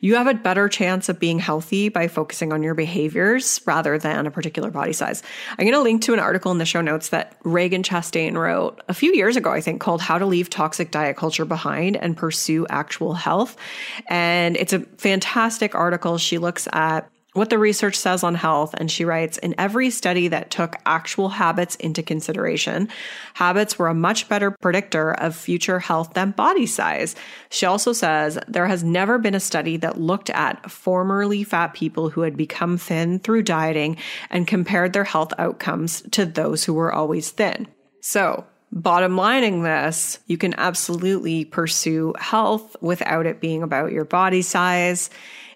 You 0.00 0.16
have 0.16 0.26
a 0.26 0.34
better 0.34 0.68
chance 0.68 1.08
of 1.08 1.20
being 1.20 1.38
healthy 1.38 1.88
by 1.90 2.08
focusing 2.08 2.52
on 2.52 2.62
your 2.62 2.74
behaviors 2.74 3.60
rather 3.66 3.98
than 3.98 4.26
a 4.26 4.30
particular 4.30 4.70
body 4.70 4.92
size. 4.92 5.22
I'm 5.58 5.64
going 5.64 5.74
to 5.74 5.82
link 5.82 6.02
to 6.02 6.14
an 6.14 6.18
article 6.18 6.50
in 6.52 6.58
the 6.58 6.64
show 6.64 6.80
notes 6.80 7.10
that 7.10 7.40
Ragen 7.42 7.82
Chastain 7.82 8.34
wrote 8.34 8.82
a 8.88 8.94
few 8.94 9.14
years 9.14 9.36
ago, 9.36 9.50
I 9.50 9.60
think, 9.60 9.80
called 9.80 10.00
How 10.00 10.18
to 10.18 10.26
Leave 10.26 10.48
Toxic 10.48 10.90
Diet 10.90 11.16
Culture 11.16 11.44
Behind 11.44 11.96
and 11.96 12.16
Pursue 12.16 12.66
Actual 12.68 13.12
Health. 13.12 13.56
And 14.08 14.56
it's 14.56 14.72
a 14.72 14.80
fantastic 14.80 15.74
article. 15.74 16.18
She 16.18 16.38
looks 16.38 16.66
at 16.72 17.10
what 17.32 17.50
the 17.50 17.58
research 17.58 17.96
says 17.96 18.24
on 18.24 18.34
health. 18.34 18.74
And 18.74 18.90
she 18.90 19.04
writes 19.04 19.38
In 19.38 19.54
every 19.58 19.90
study 19.90 20.28
that 20.28 20.50
took 20.50 20.76
actual 20.86 21.28
habits 21.28 21.76
into 21.76 22.02
consideration, 22.02 22.88
habits 23.34 23.78
were 23.78 23.88
a 23.88 23.94
much 23.94 24.28
better 24.28 24.50
predictor 24.50 25.12
of 25.12 25.36
future 25.36 25.78
health 25.78 26.14
than 26.14 26.32
body 26.32 26.66
size. 26.66 27.14
She 27.50 27.66
also 27.66 27.92
says 27.92 28.38
there 28.48 28.66
has 28.66 28.82
never 28.82 29.18
been 29.18 29.34
a 29.34 29.40
study 29.40 29.76
that 29.78 30.00
looked 30.00 30.30
at 30.30 30.70
formerly 30.70 31.44
fat 31.44 31.74
people 31.74 32.10
who 32.10 32.22
had 32.22 32.36
become 32.36 32.78
thin 32.78 33.18
through 33.18 33.42
dieting 33.42 33.96
and 34.30 34.46
compared 34.46 34.92
their 34.92 35.04
health 35.04 35.32
outcomes 35.38 36.02
to 36.12 36.26
those 36.26 36.64
who 36.64 36.74
were 36.74 36.92
always 36.92 37.30
thin. 37.30 37.66
So, 38.00 38.46
Bottom 38.72 39.16
lining 39.16 39.64
this, 39.64 40.20
you 40.26 40.38
can 40.38 40.54
absolutely 40.56 41.44
pursue 41.44 42.14
health 42.16 42.76
without 42.80 43.26
it 43.26 43.40
being 43.40 43.64
about 43.64 43.90
your 43.90 44.04
body 44.04 44.42
size. 44.42 45.10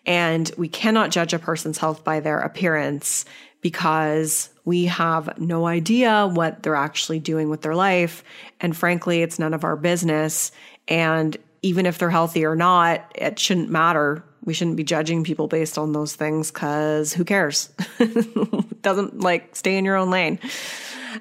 And 0.07 0.51
we 0.57 0.69
cannot 0.69 1.11
judge 1.11 1.33
a 1.33 1.39
person's 1.39 1.79
health 1.79 2.05
by 2.05 2.21
their 2.21 2.41
appearance 2.41 3.25
because 3.61 4.51
we 4.67 4.85
have 4.85 5.39
no 5.39 5.67
idea 5.67 6.27
what 6.27 6.63
they're 6.63 6.75
actually 6.75 7.19
doing 7.19 7.49
with 7.49 7.63
their 7.63 7.75
life. 7.75 8.23
And 8.61 8.77
frankly, 8.77 9.23
it's 9.23 9.39
none 9.39 9.55
of 9.55 9.65
our 9.65 9.77
business. 9.77 10.53
And 10.87 11.37
even 11.63 11.87
if 11.87 11.97
they're 11.97 12.11
healthy 12.11 12.45
or 12.45 12.55
not, 12.55 13.11
it 13.15 13.39
shouldn't 13.39 13.71
matter. 13.71 14.23
We 14.45 14.53
shouldn't 14.53 14.77
be 14.77 14.85
judging 14.85 15.25
people 15.25 15.49
based 15.49 15.79
on 15.79 15.93
those 15.93 16.15
things 16.15 16.51
because 16.51 17.15
who 17.15 17.25
cares? 17.25 17.71
Doesn't 18.83 19.21
like 19.21 19.57
stay 19.57 19.79
in 19.79 19.87
your 19.87 19.97
own 19.97 20.11
lane. 20.11 20.39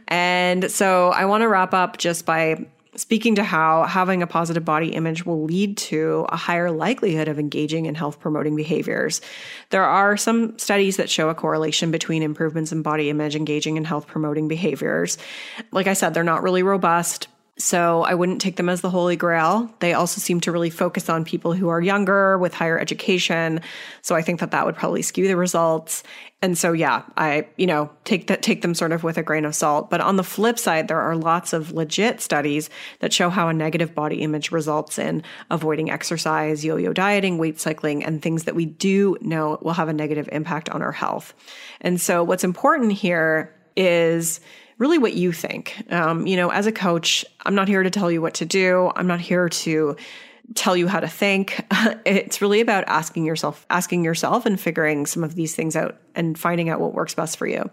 And 0.09 0.69
so 0.69 1.11
I 1.11 1.25
want 1.25 1.43
to 1.43 1.47
wrap 1.47 1.73
up 1.73 1.97
just 1.97 2.25
by 2.25 2.65
speaking 2.95 3.36
to 3.36 3.43
how 3.43 3.84
having 3.84 4.21
a 4.21 4.27
positive 4.27 4.63
body 4.63 4.89
image 4.93 5.25
will 5.25 5.43
lead 5.43 5.77
to 5.77 6.25
a 6.29 6.36
higher 6.36 6.71
likelihood 6.71 7.27
of 7.27 7.39
engaging 7.39 7.86
in 7.86 7.95
health 7.95 8.19
promoting 8.19 8.56
behaviors. 8.56 9.21
There 9.69 9.84
are 9.84 10.17
some 10.17 10.58
studies 10.60 10.97
that 10.97 11.10
show 11.10 11.29
a 11.29 11.36
correlation 11.36 11.91
between 11.91 12.23
improvements 12.23 12.71
in 12.71 12.82
body 12.82 13.10
image 13.10 13.36
engaging 13.36 13.77
in 13.77 13.86
health 13.86 14.08
promoting 14.08 14.47
behaviors. 14.47 15.17
Like 15.71 15.88
I 15.88 15.93
said, 15.93 16.13
they're 16.13 16.23
not 16.23 16.43
really 16.43 16.63
robust, 16.63 17.27
so 17.57 18.01
I 18.01 18.15
wouldn't 18.15 18.41
take 18.41 18.55
them 18.55 18.67
as 18.67 18.81
the 18.81 18.89
holy 18.89 19.15
grail. 19.15 19.71
They 19.79 19.93
also 19.93 20.19
seem 20.19 20.39
to 20.41 20.51
really 20.51 20.71
focus 20.71 21.07
on 21.07 21.23
people 21.23 21.53
who 21.53 21.69
are 21.69 21.79
younger 21.79 22.35
with 22.39 22.51
higher 22.51 22.79
education. 22.79 23.61
So 24.01 24.15
I 24.15 24.23
think 24.23 24.39
that 24.39 24.49
that 24.51 24.65
would 24.65 24.75
probably 24.75 25.03
skew 25.03 25.27
the 25.27 25.37
results. 25.37 26.01
And 26.41 26.57
so 26.57 26.73
yeah, 26.73 27.03
I, 27.15 27.47
you 27.55 27.67
know, 27.67 27.91
take 28.05 28.25
that 28.27 28.41
take 28.41 28.63
them 28.63 28.73
sort 28.73 28.91
of 28.91 29.03
with 29.03 29.19
a 29.19 29.23
grain 29.23 29.45
of 29.45 29.53
salt. 29.53 29.91
But 29.91 30.01
on 30.01 30.15
the 30.15 30.23
flip 30.23 30.57
side, 30.57 30.87
there 30.87 30.99
are 30.99 31.15
lots 31.15 31.53
of 31.53 31.71
legit 31.71 32.21
studies 32.21 32.71
that 33.01 33.13
show 33.13 33.29
how 33.29 33.47
a 33.49 33.53
negative 33.53 33.93
body 33.93 34.21
image 34.23 34.51
results 34.51 34.97
in 34.97 35.21
avoiding 35.51 35.91
exercise, 35.91 36.65
yo-yo 36.65 36.91
dieting, 36.91 37.37
weight 37.37 37.59
cycling, 37.59 38.03
and 38.03 38.19
things 38.19 38.45
that 38.45 38.55
we 38.55 38.65
do 38.65 39.15
know 39.21 39.59
will 39.61 39.73
have 39.73 39.89
a 39.89 39.93
negative 39.93 40.27
impact 40.31 40.69
on 40.69 40.81
our 40.81 40.91
health. 40.91 41.35
And 41.81 42.01
so 42.01 42.23
what's 42.23 42.43
important 42.43 42.93
here 42.93 43.53
is 43.75 44.39
really 44.77 44.97
what 44.97 45.13
you 45.13 45.31
think. 45.31 45.83
Um, 45.91 46.27
you 46.27 46.36
know, 46.36 46.49
as 46.49 46.67
a 46.67 46.71
coach, 46.71 47.25
I'm 47.45 47.55
not 47.55 47.67
here 47.67 47.83
to 47.83 47.89
tell 47.89 48.12
you 48.12 48.21
what 48.21 48.36
to 48.36 48.45
do. 48.45 48.91
I'm 48.95 49.07
not 49.07 49.19
here 49.19 49.49
to 49.49 49.95
tell 50.55 50.75
you 50.75 50.88
how 50.88 50.99
to 50.99 51.07
think. 51.07 51.65
It's 52.05 52.41
really 52.41 52.59
about 52.59 52.83
asking 52.88 53.25
yourself, 53.25 53.65
asking 53.69 54.03
yourself 54.03 54.45
and 54.45 54.59
figuring 54.59 55.05
some 55.05 55.23
of 55.23 55.36
these 55.36 55.55
things 55.55 55.75
out 55.75 55.97
and 56.15 56.38
finding 56.38 56.69
out 56.69 56.81
what 56.81 56.93
works 56.93 57.13
best 57.13 57.38
for 57.38 57.47
you. 57.47 57.69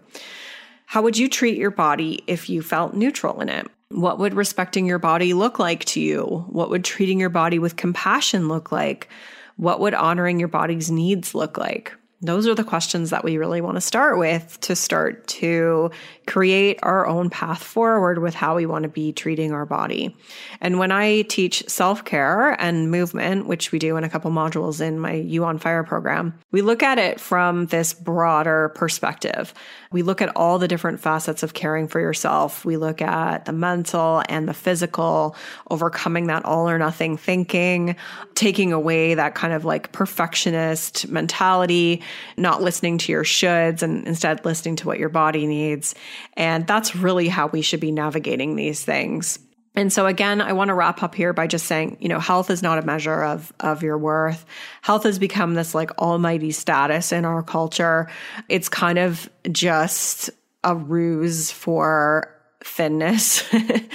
How 0.85 1.01
would 1.01 1.17
you 1.17 1.27
treat 1.27 1.57
your 1.57 1.71
body 1.71 2.23
if 2.27 2.49
you 2.49 2.61
felt 2.61 2.93
neutral 2.93 3.41
in 3.41 3.49
it? 3.49 3.67
What 3.89 4.19
would 4.19 4.33
respecting 4.33 4.85
your 4.85 4.99
body 4.99 5.33
look 5.33 5.59
like 5.59 5.83
to 5.85 6.01
you? 6.01 6.45
What 6.49 6.69
would 6.69 6.85
treating 6.85 7.19
your 7.19 7.29
body 7.29 7.59
with 7.59 7.75
compassion 7.75 8.47
look 8.47 8.71
like? 8.71 9.09
What 9.57 9.79
would 9.81 9.93
honoring 9.93 10.39
your 10.39 10.47
body's 10.47 10.89
needs 10.89 11.35
look 11.35 11.57
like? 11.57 11.93
Those 12.23 12.47
are 12.47 12.53
the 12.53 12.63
questions 12.63 13.09
that 13.09 13.23
we 13.23 13.37
really 13.37 13.61
want 13.61 13.77
to 13.77 13.81
start 13.81 14.19
with 14.19 14.59
to 14.61 14.75
start 14.75 15.25
to 15.27 15.89
create 16.27 16.79
our 16.83 17.07
own 17.07 17.29
path 17.31 17.63
forward 17.63 18.19
with 18.19 18.35
how 18.35 18.55
we 18.55 18.67
want 18.67 18.83
to 18.83 18.89
be 18.89 19.11
treating 19.11 19.51
our 19.51 19.65
body. 19.65 20.15
And 20.61 20.77
when 20.77 20.91
I 20.91 21.23
teach 21.23 21.67
self 21.67 22.05
care 22.05 22.51
and 22.61 22.91
movement, 22.91 23.47
which 23.47 23.71
we 23.71 23.79
do 23.79 23.97
in 23.97 24.03
a 24.03 24.09
couple 24.09 24.29
modules 24.29 24.81
in 24.81 24.99
my 24.99 25.13
You 25.13 25.45
on 25.45 25.57
Fire 25.57 25.83
program, 25.83 26.37
we 26.51 26.61
look 26.61 26.83
at 26.83 26.99
it 26.99 27.19
from 27.19 27.65
this 27.67 27.93
broader 27.93 28.71
perspective. 28.75 29.53
We 29.91 30.03
look 30.03 30.21
at 30.21 30.35
all 30.35 30.59
the 30.59 30.67
different 30.67 30.99
facets 30.99 31.43
of 31.43 31.53
caring 31.53 31.87
for 31.87 31.99
yourself. 31.99 32.63
We 32.63 32.77
look 32.77 33.01
at 33.01 33.45
the 33.45 33.51
mental 33.51 34.21
and 34.29 34.47
the 34.47 34.53
physical, 34.53 35.35
overcoming 35.69 36.27
that 36.27 36.45
all 36.45 36.69
or 36.69 36.77
nothing 36.77 37.17
thinking, 37.17 37.95
taking 38.35 38.71
away 38.71 39.15
that 39.15 39.35
kind 39.35 39.53
of 39.53 39.65
like 39.65 39.91
perfectionist 39.91 41.09
mentality, 41.09 42.01
not 42.37 42.61
listening 42.61 42.97
to 42.99 43.11
your 43.11 43.23
shoulds 43.23 43.81
and 43.81 44.07
instead 44.07 44.43
listening 44.45 44.75
to 44.77 44.87
what 44.87 44.99
your 44.99 45.09
body 45.09 45.45
needs. 45.45 45.95
And 46.35 46.65
that's 46.67 46.95
really 46.95 47.27
how 47.27 47.47
we 47.47 47.61
should 47.61 47.79
be 47.79 47.91
navigating 47.91 48.55
these 48.55 48.83
things. 48.83 49.39
And 49.73 49.91
so 49.91 50.05
again, 50.05 50.41
I 50.41 50.51
want 50.53 50.67
to 50.67 50.73
wrap 50.73 51.01
up 51.01 51.15
here 51.15 51.31
by 51.31 51.47
just 51.47 51.65
saying, 51.65 51.97
you 52.01 52.09
know, 52.09 52.19
health 52.19 52.49
is 52.49 52.61
not 52.61 52.77
a 52.77 52.81
measure 52.81 53.23
of 53.23 53.53
of 53.61 53.83
your 53.83 53.97
worth. 53.97 54.45
Health 54.81 55.03
has 55.03 55.17
become 55.17 55.53
this 55.53 55.73
like 55.73 55.97
almighty 55.97 56.51
status 56.51 57.11
in 57.13 57.23
our 57.23 57.41
culture. 57.41 58.09
It's 58.49 58.67
kind 58.67 58.99
of 58.99 59.29
just 59.49 60.29
a 60.63 60.75
ruse 60.75 61.51
for 61.51 62.35
thinness 62.63 63.43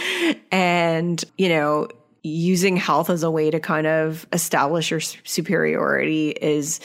and, 0.50 1.22
you 1.36 1.48
know, 1.48 1.88
using 2.22 2.76
health 2.76 3.08
as 3.08 3.22
a 3.22 3.30
way 3.30 3.50
to 3.50 3.60
kind 3.60 3.86
of 3.86 4.26
establish 4.32 4.90
your 4.90 5.00
superiority 5.00 6.30
is 6.30 6.80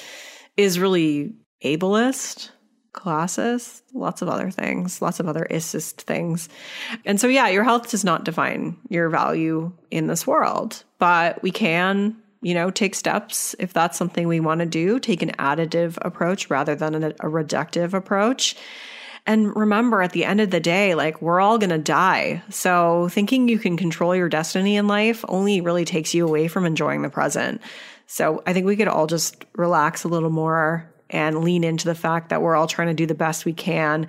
is 0.57 0.79
really 0.79 1.33
ableist 1.63 2.49
classist, 2.93 3.81
lots 3.93 4.21
of 4.21 4.27
other 4.27 4.51
things, 4.51 5.01
lots 5.01 5.19
of 5.19 5.27
other 5.27 5.47
isist 5.49 6.01
things. 6.01 6.49
And 7.05 7.19
so, 7.19 7.27
yeah, 7.27 7.47
your 7.47 7.63
health 7.63 7.89
does 7.89 8.03
not 8.03 8.25
define 8.25 8.77
your 8.89 9.09
value 9.09 9.71
in 9.91 10.07
this 10.07 10.27
world, 10.27 10.83
but 10.99 11.41
we 11.41 11.51
can, 11.51 12.17
you 12.41 12.53
know, 12.53 12.69
take 12.69 12.95
steps 12.95 13.55
if 13.59 13.71
that's 13.71 13.97
something 13.97 14.27
we 14.27 14.39
want 14.39 14.59
to 14.59 14.65
do, 14.65 14.99
take 14.99 15.21
an 15.21 15.31
additive 15.39 15.97
approach 16.01 16.49
rather 16.49 16.75
than 16.75 17.03
a, 17.03 17.07
a 17.09 17.29
reductive 17.29 17.93
approach. 17.93 18.55
And 19.27 19.55
remember, 19.55 20.01
at 20.01 20.13
the 20.13 20.25
end 20.25 20.41
of 20.41 20.49
the 20.49 20.59
day, 20.59 20.95
like 20.95 21.21
we're 21.21 21.39
all 21.39 21.59
going 21.59 21.69
to 21.69 21.77
die. 21.77 22.41
So 22.49 23.07
thinking 23.09 23.47
you 23.47 23.59
can 23.59 23.77
control 23.77 24.15
your 24.15 24.29
destiny 24.29 24.77
in 24.77 24.87
life 24.87 25.23
only 25.29 25.61
really 25.61 25.85
takes 25.85 26.13
you 26.13 26.27
away 26.27 26.47
from 26.47 26.65
enjoying 26.65 27.03
the 27.03 27.09
present. 27.09 27.61
So 28.11 28.43
I 28.45 28.51
think 28.51 28.65
we 28.65 28.75
could 28.75 28.89
all 28.89 29.07
just 29.07 29.45
relax 29.55 30.03
a 30.03 30.09
little 30.09 30.29
more 30.29 30.93
and 31.09 31.45
lean 31.45 31.63
into 31.63 31.85
the 31.85 31.95
fact 31.95 32.27
that 32.27 32.41
we're 32.41 32.57
all 32.57 32.67
trying 32.67 32.89
to 32.89 32.93
do 32.93 33.05
the 33.05 33.15
best 33.15 33.45
we 33.45 33.53
can. 33.53 34.05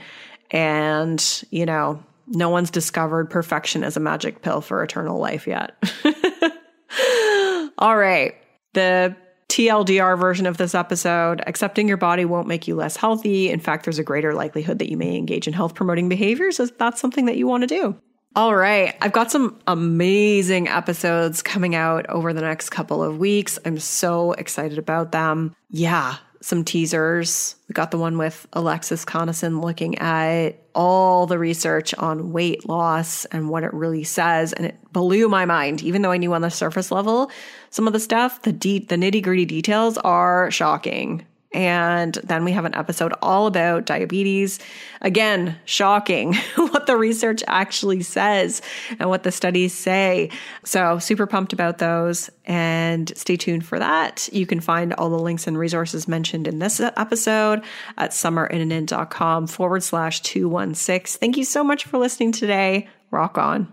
And, 0.50 1.44
you 1.50 1.64
know, 1.64 2.02
no 2.26 2.48
one's 2.48 2.72
discovered 2.72 3.30
perfection 3.30 3.84
as 3.84 3.96
a 3.96 4.00
magic 4.00 4.42
pill 4.42 4.60
for 4.60 4.82
eternal 4.82 5.20
life 5.20 5.46
yet. 5.46 5.80
all 7.78 7.96
right. 7.96 8.34
The 8.74 9.14
TLDR 9.48 10.18
version 10.18 10.46
of 10.46 10.56
this 10.56 10.74
episode 10.74 11.40
accepting 11.46 11.86
your 11.86 11.96
body 11.96 12.24
won't 12.24 12.48
make 12.48 12.66
you 12.66 12.74
less 12.74 12.96
healthy. 12.96 13.50
In 13.50 13.60
fact, 13.60 13.84
there's 13.84 14.00
a 14.00 14.04
greater 14.04 14.34
likelihood 14.34 14.80
that 14.80 14.90
you 14.90 14.96
may 14.96 15.16
engage 15.16 15.46
in 15.46 15.52
health 15.52 15.76
promoting 15.76 16.08
behaviors 16.08 16.58
if 16.58 16.76
that's 16.76 17.00
something 17.00 17.26
that 17.26 17.36
you 17.36 17.46
want 17.46 17.62
to 17.62 17.68
do. 17.68 17.96
All 18.34 18.54
right. 18.54 18.96
I've 19.02 19.12
got 19.12 19.30
some 19.30 19.60
amazing 19.66 20.68
episodes 20.68 21.42
coming 21.42 21.74
out 21.74 22.08
over 22.08 22.32
the 22.32 22.40
next 22.40 22.70
couple 22.70 23.02
of 23.02 23.18
weeks. 23.18 23.58
I'm 23.64 23.78
so 23.78 24.32
excited 24.32 24.78
about 24.78 25.12
them. 25.12 25.54
Yeah 25.70 26.16
some 26.44 26.64
teasers. 26.64 27.56
We 27.68 27.72
got 27.72 27.90
the 27.90 27.98
one 27.98 28.18
with 28.18 28.46
Alexis 28.52 29.04
Conason 29.04 29.62
looking 29.62 29.98
at 29.98 30.58
all 30.74 31.26
the 31.26 31.38
research 31.38 31.94
on 31.94 32.32
weight 32.32 32.68
loss 32.68 33.24
and 33.26 33.48
what 33.48 33.62
it 33.62 33.72
really 33.72 34.04
says. 34.04 34.52
And 34.52 34.66
it 34.66 34.76
blew 34.92 35.28
my 35.28 35.44
mind, 35.44 35.82
even 35.82 36.02
though 36.02 36.10
I 36.10 36.16
knew 36.16 36.34
on 36.34 36.42
the 36.42 36.50
surface 36.50 36.90
level 36.90 37.30
some 37.70 37.86
of 37.86 37.92
the 37.92 38.00
stuff, 38.00 38.42
the 38.42 38.52
deep, 38.52 38.88
the 38.88 38.96
nitty 38.96 39.22
gritty 39.22 39.44
details 39.44 39.98
are 39.98 40.50
shocking. 40.50 41.24
And 41.54 42.14
then 42.24 42.44
we 42.44 42.52
have 42.52 42.64
an 42.64 42.74
episode 42.74 43.12
all 43.20 43.46
about 43.46 43.84
diabetes. 43.84 44.58
Again, 45.00 45.58
shocking 45.64 46.34
what 46.56 46.86
the 46.86 46.96
research 46.96 47.42
actually 47.46 48.02
says 48.02 48.62
and 48.98 49.08
what 49.08 49.22
the 49.22 49.32
studies 49.32 49.74
say. 49.74 50.30
So, 50.64 50.98
super 50.98 51.26
pumped 51.26 51.52
about 51.52 51.78
those 51.78 52.30
and 52.46 53.16
stay 53.16 53.36
tuned 53.36 53.66
for 53.66 53.78
that. 53.78 54.28
You 54.32 54.46
can 54.46 54.60
find 54.60 54.94
all 54.94 55.10
the 55.10 55.18
links 55.18 55.46
and 55.46 55.58
resources 55.58 56.08
mentioned 56.08 56.48
in 56.48 56.58
this 56.58 56.80
episode 56.80 57.62
at 57.98 58.10
summerinnanen.com 58.10 59.46
forward 59.46 59.82
slash 59.82 60.20
216. 60.20 61.18
Thank 61.18 61.36
you 61.36 61.44
so 61.44 61.62
much 61.62 61.84
for 61.84 61.98
listening 61.98 62.32
today. 62.32 62.88
Rock 63.10 63.36
on. 63.36 63.72